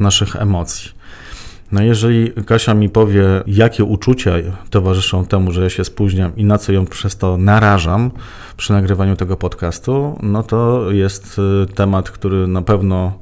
naszych 0.00 0.36
emocji. 0.36 0.90
No 1.72 1.82
jeżeli 1.82 2.32
Kasia 2.46 2.74
mi 2.74 2.88
powie, 2.88 3.24
jakie 3.46 3.84
uczucia 3.84 4.32
towarzyszą 4.70 5.26
temu, 5.26 5.52
że 5.52 5.62
ja 5.62 5.70
się 5.70 5.84
spóźniam 5.84 6.36
i 6.36 6.44
na 6.44 6.58
co 6.58 6.72
ją 6.72 6.86
przez 6.86 7.16
to 7.16 7.36
narażam 7.36 8.10
przy 8.56 8.72
nagrywaniu 8.72 9.16
tego 9.16 9.36
podcastu, 9.36 10.18
no 10.22 10.42
to 10.42 10.90
jest 10.90 11.40
y, 11.62 11.74
temat, 11.74 12.10
który 12.10 12.46
na 12.46 12.62
pewno, 12.62 13.12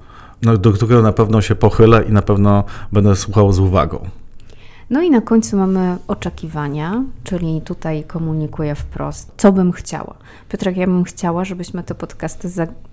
no, 0.43 0.57
do 0.57 0.73
którego 0.73 1.03
na 1.03 1.13
pewno 1.13 1.43
się 1.43 1.55
pochylę 1.55 2.05
i 2.09 2.13
na 2.13 2.23
pewno 2.23 2.65
będę 2.93 3.17
słuchał 3.17 3.53
z 3.53 3.59
uwagą. 3.59 4.09
No 4.91 5.03
i 5.03 5.11
na 5.11 5.21
końcu 5.21 5.57
mamy 5.57 5.97
oczekiwania, 6.09 7.05
czyli 7.25 7.61
tutaj 7.61 8.05
komunikuję 8.05 8.75
wprost, 8.75 9.33
co 9.37 9.53
bym 9.53 9.73
chciała. 9.73 10.15
Piotrek, 10.49 10.77
ja 10.77 10.87
bym 10.87 11.05
chciała, 11.05 11.45
żebyśmy 11.45 11.83
te 11.83 11.95
podcasty 11.95 12.49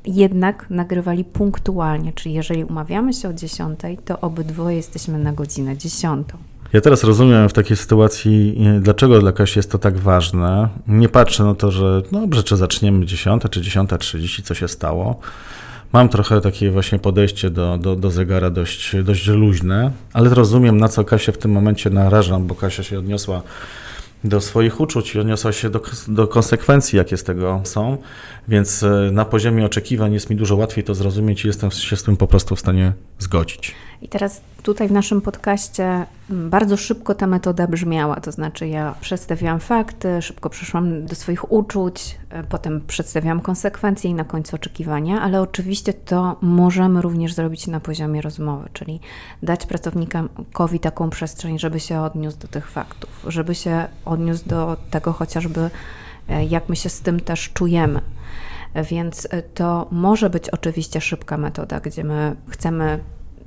jednak 0.05 0.69
nagrywali 0.69 1.23
punktualnie, 1.23 2.13
czyli 2.13 2.35
jeżeli 2.35 2.63
umawiamy 2.63 3.13
się 3.13 3.29
o 3.29 3.33
10, 3.33 3.79
to 4.05 4.19
obydwoje 4.19 4.77
jesteśmy 4.77 5.19
na 5.19 5.33
godzinę 5.33 5.77
10. 5.77 6.27
Ja 6.73 6.81
teraz 6.81 7.03
rozumiem 7.03 7.49
w 7.49 7.53
takiej 7.53 7.77
sytuacji, 7.77 8.57
dlaczego 8.81 9.19
dla 9.19 9.31
Kasi 9.31 9.59
jest 9.59 9.71
to 9.71 9.77
tak 9.77 9.97
ważne. 9.97 10.69
Nie 10.87 11.09
patrzę 11.09 11.43
na 11.43 11.55
to, 11.55 11.71
że 11.71 12.01
no 12.11 12.19
dobrze, 12.19 12.43
czy 12.43 12.57
zaczniemy 12.57 13.05
10, 13.05 13.43
czy 13.51 13.61
10.30, 13.61 14.43
co 14.43 14.53
się 14.53 14.67
stało. 14.67 15.19
Mam 15.93 16.09
trochę 16.09 16.41
takie 16.41 16.71
właśnie 16.71 16.99
podejście 16.99 17.49
do, 17.49 17.77
do, 17.77 17.95
do 17.95 18.11
zegara 18.11 18.49
dość, 18.49 18.95
dość 19.03 19.27
luźne, 19.27 19.91
ale 20.13 20.29
rozumiem, 20.29 20.77
na 20.77 20.89
co 20.89 21.03
Kasię 21.03 21.31
w 21.31 21.37
tym 21.37 21.51
momencie 21.51 21.89
narażam, 21.89 22.47
bo 22.47 22.55
Kasia 22.55 22.83
się 22.83 22.99
odniosła 22.99 23.41
do 24.23 24.41
swoich 24.41 24.79
uczuć 24.79 25.15
i 25.15 25.19
odniosła 25.19 25.51
się 25.51 25.69
do, 25.69 25.81
do 26.07 26.27
konsekwencji, 26.27 26.97
jakie 26.97 27.17
z 27.17 27.23
tego 27.23 27.61
są, 27.63 27.97
więc 28.47 28.83
e, 28.83 29.09
na 29.11 29.25
poziomie 29.25 29.65
oczekiwań 29.65 30.13
jest 30.13 30.29
mi 30.29 30.35
dużo 30.35 30.55
łatwiej 30.55 30.83
to 30.83 30.95
zrozumieć 30.95 31.43
i 31.43 31.47
jestem 31.47 31.71
się 31.71 31.97
z 31.97 32.03
tym 32.03 32.17
po 32.17 32.27
prostu 32.27 32.55
w 32.55 32.59
stanie 32.59 32.93
zgodzić. 33.19 33.75
I 34.01 34.07
teraz 34.07 34.41
tutaj 34.63 34.87
w 34.87 34.91
naszym 34.91 35.21
podcaście 35.21 36.05
bardzo 36.29 36.77
szybko 36.77 37.15
ta 37.15 37.27
metoda 37.27 37.67
brzmiała, 37.67 38.15
to 38.15 38.31
znaczy 38.31 38.67
ja 38.67 38.95
przedstawiałam 39.01 39.59
fakty, 39.59 40.21
szybko 40.21 40.49
przeszłam 40.49 41.05
do 41.05 41.15
swoich 41.15 41.51
uczuć, 41.51 42.17
e, 42.29 42.43
potem 42.43 42.81
przedstawiałam 42.87 43.39
konsekwencje 43.39 44.09
i 44.09 44.13
na 44.13 44.23
końcu 44.23 44.55
oczekiwania, 44.55 45.21
ale 45.21 45.41
oczywiście 45.41 45.93
to 45.93 46.37
możemy 46.41 47.01
również 47.01 47.33
zrobić 47.33 47.67
na 47.67 47.79
poziomie 47.79 48.21
rozmowy, 48.21 48.69
czyli 48.73 48.99
dać 49.43 49.65
pracownikowi 49.65 50.79
taką 50.79 51.09
przestrzeń, 51.09 51.59
żeby 51.59 51.79
się 51.79 52.01
odniósł 52.01 52.37
do 52.37 52.47
tych 52.47 52.71
faktów, 52.71 53.09
żeby 53.27 53.55
się 53.55 53.85
odniósł 54.05 54.49
do 54.49 54.77
tego 54.91 55.13
chociażby, 55.13 55.69
e, 56.29 56.45
jak 56.45 56.69
my 56.69 56.75
się 56.75 56.89
z 56.89 57.01
tym 57.01 57.19
też 57.19 57.49
czujemy. 57.53 58.01
Więc 58.89 59.27
e, 59.31 59.41
to 59.41 59.87
może 59.91 60.29
być 60.29 60.49
oczywiście 60.49 61.01
szybka 61.01 61.37
metoda, 61.37 61.79
gdzie 61.79 62.03
my 62.03 62.35
chcemy 62.49 62.99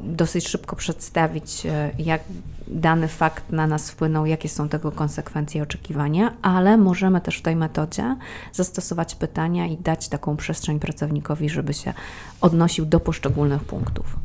dosyć 0.05 0.49
szybko 0.49 0.77
przedstawić, 0.77 1.67
e, 1.67 1.91
jak 1.99 2.21
dany 2.69 3.09
fakt 3.09 3.53
na 3.53 3.67
nas 3.67 3.91
wpłynął, 3.91 4.27
jakie 4.27 4.49
są 4.49 4.69
tego 4.69 4.93
konsekwencje 4.93 5.59
i 5.59 5.63
oczekiwania, 5.63 6.33
ale 6.43 6.77
możemy 6.77 7.21
też 7.21 7.37
w 7.37 7.43
tej 7.43 7.57
metodzie 7.57 8.17
zastosować 8.53 9.15
pytania 9.15 9.67
i 9.67 9.77
dać 9.77 10.09
taką 10.09 10.37
przestrzeń 10.37 10.79
pracownikowi, 10.79 11.49
żeby 11.49 11.75
się 11.75 11.95
odnosił 12.41 12.87
do 12.87 13.01
poszczególnych 13.01 13.65
punktów. 13.65 14.17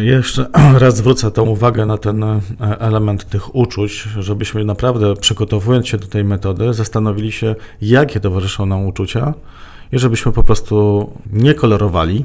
Jeszcze 0.00 0.46
raz 0.78 0.96
zwrócę 0.96 1.30
tą 1.30 1.42
uwagę 1.42 1.86
na 1.86 1.98
ten 1.98 2.22
e, 2.22 2.40
element 2.60 3.24
tych 3.24 3.54
uczuć, 3.54 3.92
żebyśmy 4.18 4.64
naprawdę 4.64 5.16
przygotowując 5.16 5.88
się 5.88 5.98
do 5.98 6.06
tej 6.06 6.24
metody, 6.24 6.74
zastanowili 6.74 7.32
się, 7.32 7.54
jakie 7.82 8.20
towarzyszą 8.20 8.66
nam 8.66 8.86
uczucia 8.86 9.34
i 9.92 9.98
żebyśmy 9.98 10.32
po 10.32 10.42
prostu 10.42 11.10
nie 11.32 11.54
kolorowali, 11.54 12.24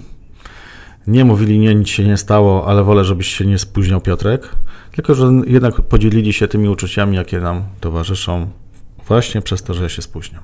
nie 1.10 1.26
mówili, 1.26 1.60
nie, 1.60 1.76
nic 1.76 1.88
się 1.88 2.04
nie 2.04 2.18
stało, 2.18 2.68
ale 2.68 2.84
wolę, 2.84 3.04
żebyś 3.04 3.28
się 3.28 3.46
nie 3.46 3.58
spóźniał 3.58 4.02
Piotrek, 4.02 4.50
tylko 4.92 5.16
że 5.16 5.32
jednak 5.48 5.82
podzielili 5.82 6.34
się 6.34 6.48
tymi 6.48 6.70
uczuciami, 6.70 7.18
jakie 7.18 7.40
nam 7.40 7.64
towarzyszą 7.80 8.48
właśnie 9.08 9.42
przez 9.42 9.64
to, 9.64 9.74
że 9.74 9.84
ja 9.84 9.90
się 9.90 10.02
spóźniam. 10.02 10.42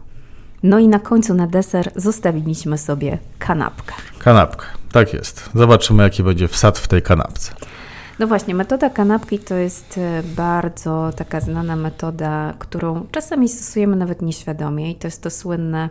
No 0.64 0.80
i 0.80 0.88
na 0.88 1.00
końcu 1.00 1.34
na 1.34 1.48
deser 1.48 1.92
zostawiliśmy 1.96 2.78
sobie 2.78 3.18
kanapkę. 3.40 3.94
Kanapkę, 4.20 4.66
tak 4.92 5.14
jest. 5.14 5.50
Zobaczymy, 5.56 6.04
jaki 6.04 6.24
będzie 6.24 6.48
wsad 6.48 6.80
w 6.80 6.88
tej 6.88 7.02
kanapce. 7.02 7.54
No 8.20 8.28
właśnie, 8.28 8.56
metoda 8.56 8.90
kanapki 8.90 9.40
to 9.40 9.56
jest 9.56 9.98
e, 9.98 10.24
bardzo 10.36 11.12
taka 11.16 11.42
znana 11.42 11.76
metoda, 11.76 12.54
którą 12.60 13.08
czasami 13.12 13.50
stosujemy 13.50 13.96
nawet 13.96 14.22
nieświadomie 14.22 14.92
i 14.92 14.96
to 14.96 15.08
jest 15.08 15.24
to 15.24 15.30
słynne 15.30 15.90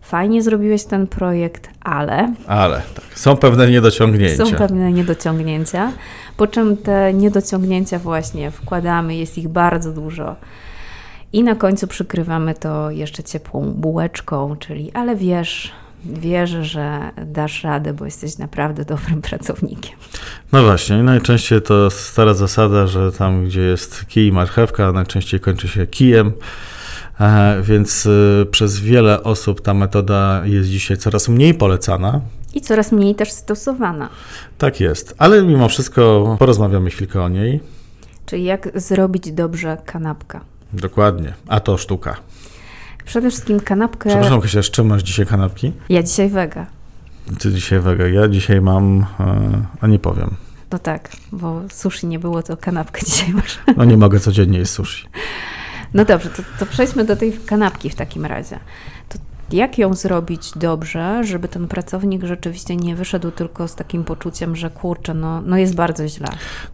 fajnie 0.00 0.42
zrobiłeś 0.42 0.84
ten 0.84 1.06
projekt, 1.06 1.70
ale. 1.80 2.34
Ale, 2.46 2.82
tak. 2.94 3.18
Są 3.18 3.36
pewne 3.36 3.70
niedociągnięcia. 3.70 4.46
Są 4.46 4.52
pewne 4.52 4.92
niedociągnięcia, 4.92 5.92
po 6.36 6.46
czym 6.46 6.76
te 6.76 7.14
niedociągnięcia 7.14 7.98
właśnie 7.98 8.50
wkładamy, 8.50 9.16
jest 9.16 9.38
ich 9.38 9.48
bardzo 9.48 9.92
dużo. 9.92 10.36
I 11.32 11.42
na 11.42 11.54
końcu 11.54 11.86
przykrywamy 11.86 12.54
to 12.54 12.90
jeszcze 12.90 13.22
ciepłą 13.22 13.72
bułeczką, 13.72 14.56
czyli 14.56 14.92
ale 14.92 15.16
wiesz, 15.16 15.72
wierzę, 16.04 16.64
że 16.64 17.10
dasz 17.26 17.64
radę, 17.64 17.94
bo 17.94 18.04
jesteś 18.04 18.38
naprawdę 18.38 18.84
dobrym 18.84 19.22
pracownikiem. 19.30 19.96
No 20.52 20.62
właśnie, 20.62 21.02
najczęściej 21.02 21.62
to 21.62 21.90
stara 21.90 22.34
zasada, 22.34 22.86
że 22.86 23.12
tam, 23.12 23.44
gdzie 23.44 23.60
jest 23.60 24.06
kij 24.06 24.26
i 24.26 24.32
marchewka, 24.32 24.92
najczęściej 24.92 25.40
kończy 25.40 25.68
się 25.68 25.86
kijem. 25.86 26.32
Więc 27.62 28.06
y, 28.06 28.46
przez 28.50 28.80
wiele 28.80 29.22
osób 29.22 29.60
ta 29.60 29.74
metoda 29.74 30.42
jest 30.44 30.68
dzisiaj 30.68 30.96
coraz 30.96 31.28
mniej 31.28 31.54
polecana. 31.54 32.20
I 32.54 32.60
coraz 32.60 32.92
mniej 32.92 33.14
też 33.14 33.32
stosowana. 33.32 34.08
Tak 34.58 34.80
jest, 34.80 35.14
ale 35.18 35.42
mimo 35.42 35.68
wszystko 35.68 36.36
porozmawiamy 36.38 36.90
chwilkę 36.90 37.22
o 37.22 37.28
niej. 37.28 37.60
Czyli 38.26 38.44
jak 38.44 38.68
zrobić 38.74 39.32
dobrze 39.32 39.76
kanapkę. 39.84 40.40
Dokładnie, 40.72 41.34
a 41.48 41.60
to 41.60 41.76
sztuka. 41.76 42.16
Przede 43.04 43.30
wszystkim 43.30 43.60
kanapkę. 43.60 44.10
Przepraszam, 44.10 44.40
Kasia, 44.40 44.62
z 44.62 44.70
czym 44.70 44.86
masz 44.86 45.02
dzisiaj 45.02 45.26
kanapki? 45.26 45.72
Ja 45.88 46.02
dzisiaj 46.02 46.28
wega. 46.28 46.66
Ty 47.38 47.52
dzisiaj 47.52 47.80
wega, 47.80 48.06
ja 48.06 48.28
dzisiaj 48.28 48.60
mam, 48.60 49.06
e, 49.20 49.62
a 49.80 49.86
nie 49.86 49.98
powiem. 49.98 50.34
No 50.72 50.78
tak, 50.78 51.10
bo 51.32 51.62
sushi 51.72 52.06
nie 52.06 52.18
było, 52.18 52.42
to 52.42 52.56
kanapkę 52.56 53.00
dzisiaj 53.06 53.32
masz. 53.32 53.58
No 53.76 53.84
nie 53.84 53.96
mogę 53.96 54.20
codziennie 54.20 54.58
jeść 54.58 54.70
sushi. 54.70 55.08
No 55.94 56.04
dobrze, 56.04 56.30
to, 56.30 56.42
to 56.58 56.66
przejdźmy 56.66 57.04
do 57.04 57.16
tej 57.16 57.32
kanapki 57.32 57.90
w 57.90 57.94
takim 57.94 58.26
razie. 58.26 58.58
To 59.08 59.18
jak 59.52 59.78
ją 59.78 59.94
zrobić 59.94 60.52
dobrze, 60.56 61.24
żeby 61.24 61.48
ten 61.48 61.68
pracownik 61.68 62.24
rzeczywiście 62.24 62.76
nie 62.76 62.96
wyszedł 62.96 63.30
tylko 63.30 63.68
z 63.68 63.74
takim 63.74 64.04
poczuciem, 64.04 64.56
że 64.56 64.70
kurczę, 64.70 65.14
no, 65.14 65.40
no 65.40 65.56
jest 65.56 65.74
bardzo 65.74 66.08
źle. 66.08 66.28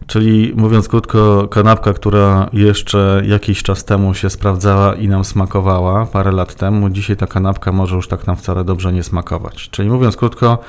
Czyli 0.07 0.53
mówiąc 0.55 0.87
krótko, 0.87 1.47
kanapka, 1.47 1.93
która 1.93 2.49
jeszcze 2.53 3.21
jakiś 3.25 3.63
czas 3.63 3.85
temu 3.85 4.13
się 4.13 4.29
sprawdzała 4.29 4.95
i 4.95 5.07
nam 5.07 5.25
smakowała, 5.25 6.05
parę 6.05 6.31
lat 6.31 6.55
temu, 6.55 6.89
dzisiaj 6.89 7.17
ta 7.17 7.27
kanapka 7.27 7.71
może 7.71 7.95
już 7.95 8.07
tak 8.07 8.27
nam 8.27 8.35
wcale 8.35 8.63
dobrze 8.63 8.93
nie 8.93 9.03
smakować. 9.03 9.69
Czyli 9.69 9.89
mówiąc 9.89 10.17
krótko, 10.17 10.59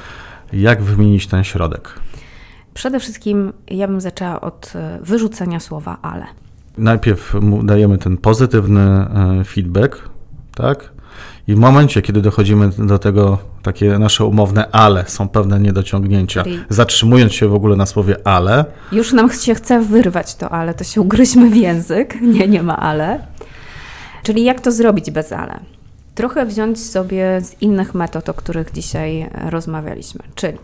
jak 0.52 0.82
wymienić 0.82 1.26
ten 1.26 1.44
środek? 1.44 2.00
Przede 2.74 3.00
wszystkim 3.00 3.52
ja 3.70 3.88
bym 3.88 4.00
zaczęła 4.00 4.40
od 4.40 4.72
e, 4.74 4.98
wyrzucenia 5.02 5.60
słowa 5.60 5.98
ale 6.02 6.26
najpierw 6.78 7.34
dajemy 7.62 7.98
ten 7.98 8.16
pozytywny 8.16 8.80
e, 8.80 9.44
feedback, 9.44 10.08
tak? 10.54 10.90
I 11.48 11.54
w 11.54 11.58
momencie, 11.58 12.02
kiedy 12.02 12.22
dochodzimy 12.22 12.70
do 12.78 12.98
tego, 12.98 13.38
takie 13.62 13.98
nasze 13.98 14.24
umowne 14.24 14.70
ale, 14.70 15.04
są 15.06 15.28
pewne 15.28 15.60
niedociągnięcia, 15.60 16.44
zatrzymując 16.68 17.32
się 17.32 17.48
w 17.48 17.54
ogóle 17.54 17.76
na 17.76 17.86
słowie 17.86 18.16
ale. 18.24 18.64
Już 18.92 19.12
nam 19.12 19.30
się 19.30 19.54
chce 19.54 19.80
wyrwać 19.80 20.34
to 20.34 20.50
ale, 20.50 20.74
to 20.74 20.84
się 20.84 21.00
ugryźmy 21.00 21.50
w 21.50 21.56
język. 21.56 22.20
Nie, 22.34 22.48
nie 22.48 22.62
ma 22.62 22.76
ale. 22.76 23.20
Czyli 24.22 24.44
jak 24.44 24.60
to 24.60 24.72
zrobić 24.72 25.10
bez 25.10 25.32
ale? 25.32 25.60
Trochę 26.14 26.46
wziąć 26.46 26.84
sobie 26.84 27.40
z 27.40 27.62
innych 27.62 27.94
metod, 27.94 28.28
o 28.28 28.34
których 28.34 28.72
dzisiaj 28.72 29.30
rozmawialiśmy. 29.50 30.20
Czyli 30.34 30.58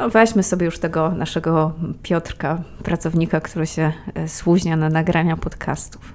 no 0.00 0.10
weźmy 0.10 0.42
sobie 0.42 0.64
już 0.64 0.78
tego 0.78 1.10
naszego 1.10 1.72
Piotrka, 2.02 2.62
pracownika, 2.82 3.40
który 3.40 3.66
się 3.66 3.92
e, 4.14 4.28
służnia 4.28 4.76
na 4.76 4.88
nagrania 4.88 5.36
podcastów. 5.36 6.14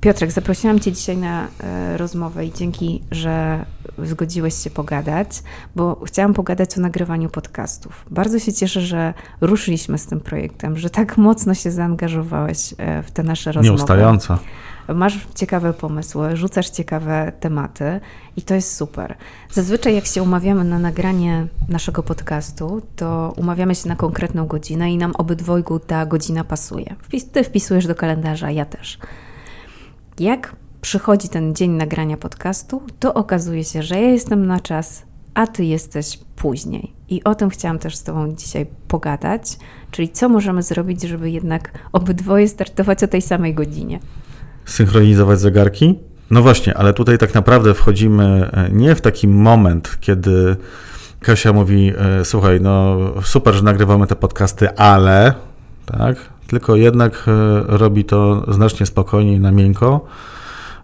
Piotrek, 0.00 0.32
zaprosiłam 0.32 0.80
Cię 0.80 0.92
dzisiaj 0.92 1.16
na 1.16 1.48
e, 1.60 1.96
rozmowę 1.96 2.46
i 2.46 2.52
dzięki, 2.52 3.02
że 3.10 3.64
zgodziłeś 3.98 4.54
się 4.54 4.70
pogadać, 4.70 5.28
bo 5.76 6.00
chciałam 6.06 6.34
pogadać 6.34 6.78
o 6.78 6.80
nagrywaniu 6.80 7.28
podcastów. 7.28 8.06
Bardzo 8.10 8.38
się 8.38 8.52
cieszę, 8.52 8.80
że 8.80 9.14
ruszyliśmy 9.40 9.98
z 9.98 10.06
tym 10.06 10.20
projektem, 10.20 10.78
że 10.78 10.90
tak 10.90 11.18
mocno 11.18 11.54
się 11.54 11.70
zaangażowałeś 11.70 12.74
e, 12.78 13.02
w 13.02 13.10
te 13.10 13.22
nasze 13.22 13.52
rozmowy. 13.52 13.76
Nieustająco 13.76 14.38
masz 14.88 15.18
ciekawe 15.34 15.72
pomysły, 15.72 16.36
rzucasz 16.36 16.70
ciekawe 16.70 17.32
tematy 17.40 18.00
i 18.36 18.42
to 18.42 18.54
jest 18.54 18.76
super. 18.76 19.16
Zazwyczaj, 19.50 19.94
jak 19.94 20.06
się 20.06 20.22
umawiamy 20.22 20.64
na 20.64 20.78
nagranie 20.78 21.46
naszego 21.68 22.02
podcastu, 22.02 22.82
to 22.96 23.32
umawiamy 23.36 23.74
się 23.74 23.88
na 23.88 23.96
konkretną 23.96 24.46
godzinę 24.46 24.92
i 24.92 24.98
nam 24.98 25.12
obydwojgu 25.18 25.78
ta 25.78 26.06
godzina 26.06 26.44
pasuje. 26.44 26.96
Ty 27.32 27.44
wpisujesz 27.44 27.86
do 27.86 27.94
kalendarza, 27.94 28.50
ja 28.50 28.64
też. 28.64 28.98
Jak 30.18 30.56
przychodzi 30.80 31.28
ten 31.28 31.54
dzień 31.54 31.70
nagrania 31.70 32.16
podcastu, 32.16 32.82
to 33.00 33.14
okazuje 33.14 33.64
się, 33.64 33.82
że 33.82 34.00
ja 34.00 34.10
jestem 34.10 34.46
na 34.46 34.60
czas, 34.60 35.02
a 35.34 35.46
ty 35.46 35.64
jesteś 35.64 36.18
później. 36.36 36.92
I 37.08 37.24
o 37.24 37.34
tym 37.34 37.50
chciałam 37.50 37.78
też 37.78 37.96
z 37.96 38.02
Tobą 38.02 38.34
dzisiaj 38.34 38.66
pogadać, 38.88 39.58
czyli 39.90 40.08
co 40.08 40.28
możemy 40.28 40.62
zrobić, 40.62 41.02
żeby 41.02 41.30
jednak 41.30 41.70
obydwoje 41.92 42.48
startować 42.48 43.02
o 43.02 43.08
tej 43.08 43.22
samej 43.22 43.54
godzinie. 43.54 44.00
Synchronizować 44.64 45.40
zegarki? 45.40 45.98
No 46.30 46.42
właśnie, 46.42 46.76
ale 46.76 46.92
tutaj 46.92 47.18
tak 47.18 47.34
naprawdę 47.34 47.74
wchodzimy 47.74 48.50
e, 48.52 48.70
nie 48.72 48.94
w 48.94 49.00
taki 49.00 49.28
moment, 49.28 49.96
kiedy 50.00 50.56
Kasia 51.20 51.52
mówi: 51.52 51.92
e, 51.98 52.24
Słuchaj, 52.24 52.60
no 52.60 52.96
super, 53.22 53.54
że 53.54 53.62
nagrywamy 53.62 54.06
te 54.06 54.16
podcasty, 54.16 54.76
ale 54.76 55.34
tak, 55.86 56.16
tylko 56.46 56.76
jednak 56.76 57.24
e, 57.28 57.62
robi 57.66 58.04
to 58.04 58.44
znacznie 58.52 58.86
spokojniej, 58.86 59.40
na 59.40 59.52
miękko. 59.52 60.06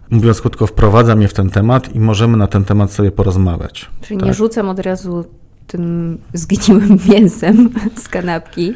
Mówiąc 0.09 0.41
krótko, 0.41 0.67
wprowadza 0.67 1.15
mnie 1.15 1.27
w 1.27 1.33
ten 1.33 1.49
temat 1.49 1.95
i 1.95 1.99
możemy 1.99 2.37
na 2.37 2.47
ten 2.47 2.65
temat 2.65 2.91
sobie 2.91 3.11
porozmawiać. 3.11 3.89
Czyli 4.01 4.19
tak? 4.19 4.27
nie 4.27 4.33
rzucam 4.33 4.69
od 4.69 4.79
razu 4.79 5.25
tym 5.67 6.17
zgniłym 6.33 6.97
mięsem 7.09 7.69
z 7.95 8.07
kanapki, 8.09 8.75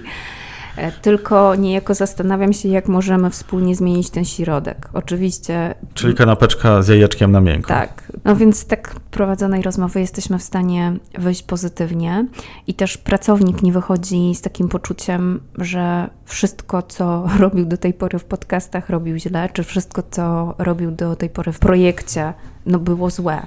tylko 1.02 1.56
niejako 1.56 1.94
zastanawiam 1.94 2.54
się, 2.54 2.70
jak 2.70 2.88
możemy 2.88 3.30
wspólnie 3.30 3.76
zmienić 3.76 4.10
ten 4.10 4.26
środek. 4.26 4.90
Oczywiście. 4.94 5.76
Czyli 5.94 6.16
kanapeczka 6.16 6.82
z 6.82 6.88
jajeczkiem 6.88 7.32
na 7.32 7.42
miękko. 7.42 7.68
Tak. 7.68 8.12
No 8.26 8.36
więc 8.36 8.66
tak 8.66 8.96
prowadzonej 9.12 9.62
rozmowy 9.62 10.00
jesteśmy 10.00 10.40
w 10.40 10.44
stanie 10.44 10.94
wyjść 11.18 11.44
pozytywnie 11.44 12.26
i 12.68 12.74
też 12.74 12.98
pracownik 12.98 13.64
nie 13.64 13.72
wychodzi 13.72 14.36
z 14.36 14.42
takim 14.42 14.70
poczuciem, 14.70 15.40
że 15.58 16.10
wszystko, 16.26 16.82
co 16.82 17.28
robił 17.40 17.66
do 17.66 17.78
tej 17.78 17.94
pory 17.94 18.20
w 18.20 18.26
podcastach, 18.26 18.90
robił 18.90 19.18
źle, 19.18 19.50
czy 19.54 19.64
wszystko, 19.64 20.04
co 20.12 20.56
robił 20.58 20.92
do 20.92 21.16
tej 21.16 21.30
pory 21.30 21.52
w 21.52 21.60
projekcie, 21.60 22.34
no 22.66 22.80
było 22.80 23.10
złe. 23.10 23.42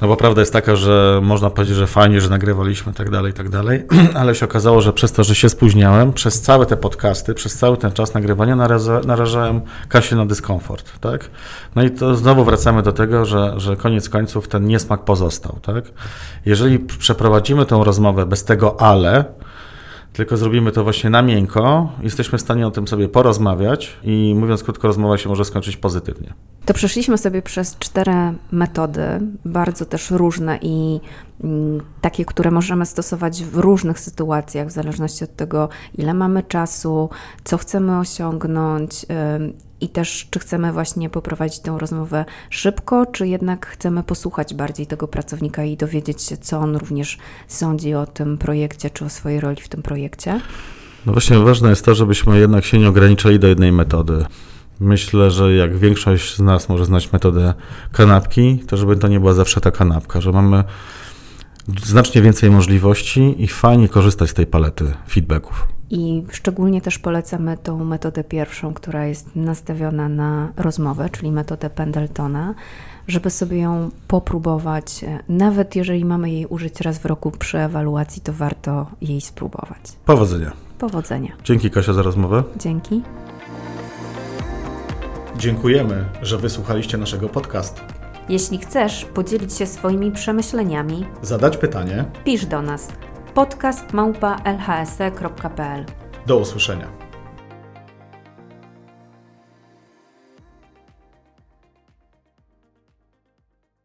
No 0.00 0.08
bo 0.08 0.16
prawda 0.16 0.40
jest 0.40 0.52
taka, 0.52 0.76
że 0.76 1.20
można 1.22 1.50
powiedzieć, 1.50 1.76
że 1.76 1.86
fajnie, 1.86 2.20
że 2.20 2.28
nagrywaliśmy 2.28 2.92
tak 2.92 3.10
dalej, 3.10 3.32
tak 3.32 3.48
dalej, 3.48 3.84
ale 4.20 4.34
się 4.34 4.46
okazało, 4.46 4.80
że 4.80 4.92
przez 4.92 5.12
to, 5.12 5.24
że 5.24 5.34
się 5.34 5.48
spóźniałem, 5.48 6.12
przez 6.12 6.40
całe 6.40 6.66
te 6.66 6.76
podcasty, 6.76 7.34
przez 7.34 7.54
cały 7.54 7.76
ten 7.76 7.92
czas 7.92 8.14
nagrywania 8.14 8.56
naraża, 8.56 9.00
narażałem 9.06 9.60
Kasię 9.88 10.16
na 10.16 10.26
dyskomfort, 10.26 11.00
tak? 11.00 11.30
No 11.74 11.82
i 11.82 11.90
to 11.90 12.14
znowu 12.14 12.44
wracamy 12.44 12.82
do 12.82 12.92
tego, 12.92 13.24
że, 13.24 13.54
że 13.56 13.76
koniec 13.76 14.08
końców 14.08 14.48
ten 14.48 14.66
niesmak 14.66 15.04
pozostał, 15.04 15.58
tak? 15.62 15.84
Jeżeli 16.46 16.78
przeprowadzimy 16.78 17.66
tę 17.66 17.80
rozmowę 17.84 18.26
bez 18.26 18.44
tego 18.44 18.80
ale, 18.80 19.24
tylko 20.12 20.36
zrobimy 20.36 20.72
to 20.72 20.84
właśnie 20.84 21.10
na 21.10 21.22
miękko, 21.22 21.92
jesteśmy 22.02 22.38
w 22.38 22.40
stanie 22.40 22.66
o 22.66 22.70
tym 22.70 22.88
sobie 22.88 23.08
porozmawiać 23.08 23.96
i 24.04 24.34
mówiąc 24.38 24.62
krótko, 24.62 24.88
rozmowa 24.88 25.18
się 25.18 25.28
może 25.28 25.44
skończyć 25.44 25.76
pozytywnie. 25.76 26.34
To 26.64 26.74
przeszliśmy 26.74 27.18
sobie 27.18 27.42
przez 27.42 27.78
cztery 27.78 28.12
metody, 28.52 29.02
bardzo 29.44 29.86
też 29.86 30.10
różne 30.10 30.58
i 30.62 31.00
mm, 31.44 31.80
takie, 32.00 32.24
które 32.24 32.50
możemy 32.50 32.86
stosować 32.86 33.44
w 33.44 33.56
różnych 33.56 34.00
sytuacjach, 34.00 34.68
w 34.68 34.70
zależności 34.70 35.24
od 35.24 35.36
tego, 35.36 35.68
ile 35.98 36.14
mamy 36.14 36.42
czasu, 36.42 37.10
co 37.44 37.58
chcemy 37.58 37.98
osiągnąć 37.98 39.06
i 39.82 39.88
też, 39.88 40.26
czy 40.30 40.38
chcemy 40.38 40.72
właśnie 40.72 41.10
poprowadzić 41.10 41.58
tę 41.60 41.76
rozmowę 41.78 42.24
szybko, 42.50 43.06
czy 43.06 43.28
jednak 43.28 43.66
chcemy 43.66 44.02
posłuchać 44.02 44.54
bardziej 44.54 44.86
tego 44.86 45.08
pracownika 45.08 45.64
i 45.64 45.76
dowiedzieć 45.76 46.22
się, 46.22 46.36
co 46.36 46.58
on 46.58 46.76
również 46.76 47.18
sądzi 47.48 47.94
o 47.94 48.06
tym 48.06 48.38
projekcie, 48.38 48.90
czy 48.90 49.04
o 49.04 49.08
swojej 49.08 49.40
roli 49.40 49.62
w 49.62 49.68
tym 49.68 49.82
projekcie? 49.82 50.40
No 51.06 51.12
właśnie, 51.12 51.38
ważne 51.38 51.70
jest 51.70 51.84
to, 51.84 51.94
żebyśmy 51.94 52.38
jednak 52.38 52.64
się 52.64 52.78
nie 52.78 52.88
ograniczali 52.88 53.38
do 53.38 53.46
jednej 53.46 53.72
metody. 53.72 54.24
Myślę, 54.80 55.30
że 55.30 55.54
jak 55.54 55.78
większość 55.78 56.36
z 56.36 56.40
nas 56.40 56.68
może 56.68 56.84
znać 56.84 57.12
metodę 57.12 57.54
kanapki, 57.92 58.58
to 58.66 58.76
żeby 58.76 58.96
to 58.96 59.08
nie 59.08 59.20
była 59.20 59.32
zawsze 59.32 59.60
ta 59.60 59.70
kanapka, 59.70 60.20
że 60.20 60.32
mamy 60.32 60.64
znacznie 61.84 62.22
więcej 62.22 62.50
możliwości 62.50 63.34
i 63.38 63.48
fajnie 63.48 63.88
korzystać 63.88 64.30
z 64.30 64.34
tej 64.34 64.46
palety 64.46 64.92
feedbacków. 65.08 65.68
I 65.94 66.24
szczególnie 66.30 66.80
też 66.80 66.98
polecamy 66.98 67.56
tą 67.56 67.84
metodę 67.84 68.24
pierwszą, 68.24 68.74
która 68.74 69.06
jest 69.06 69.36
nastawiona 69.36 70.08
na 70.08 70.52
rozmowę, 70.56 71.10
czyli 71.10 71.32
metodę 71.32 71.70
Pendletona, 71.70 72.54
żeby 73.08 73.30
sobie 73.30 73.58
ją 73.58 73.90
popróbować. 74.08 75.04
Nawet 75.28 75.76
jeżeli 75.76 76.04
mamy 76.04 76.30
jej 76.30 76.46
użyć 76.46 76.80
raz 76.80 76.98
w 76.98 77.06
roku 77.06 77.30
przy 77.30 77.58
ewaluacji, 77.58 78.22
to 78.22 78.32
warto 78.32 78.86
jej 79.00 79.20
spróbować. 79.20 79.80
Powodzenia. 80.06 80.52
Powodzenia. 80.78 81.32
Dzięki 81.44 81.70
Kasia 81.70 81.92
za 81.92 82.02
rozmowę. 82.02 82.42
Dzięki. 82.56 83.02
Dziękujemy, 85.38 86.04
że 86.22 86.38
wysłuchaliście 86.38 86.98
naszego 86.98 87.28
podcastu. 87.28 87.82
Jeśli 88.28 88.58
chcesz 88.58 89.04
podzielić 89.04 89.52
się 89.52 89.66
swoimi 89.66 90.12
przemyśleniami, 90.12 91.06
zadać 91.22 91.56
pytanie, 91.56 92.04
pisz 92.24 92.46
do 92.46 92.62
nas 92.62 92.88
podcast 93.34 93.92
małpa 93.92 94.36
lhse.pl. 94.44 95.84
Do 96.26 96.36
usłyszenia. 96.36 97.01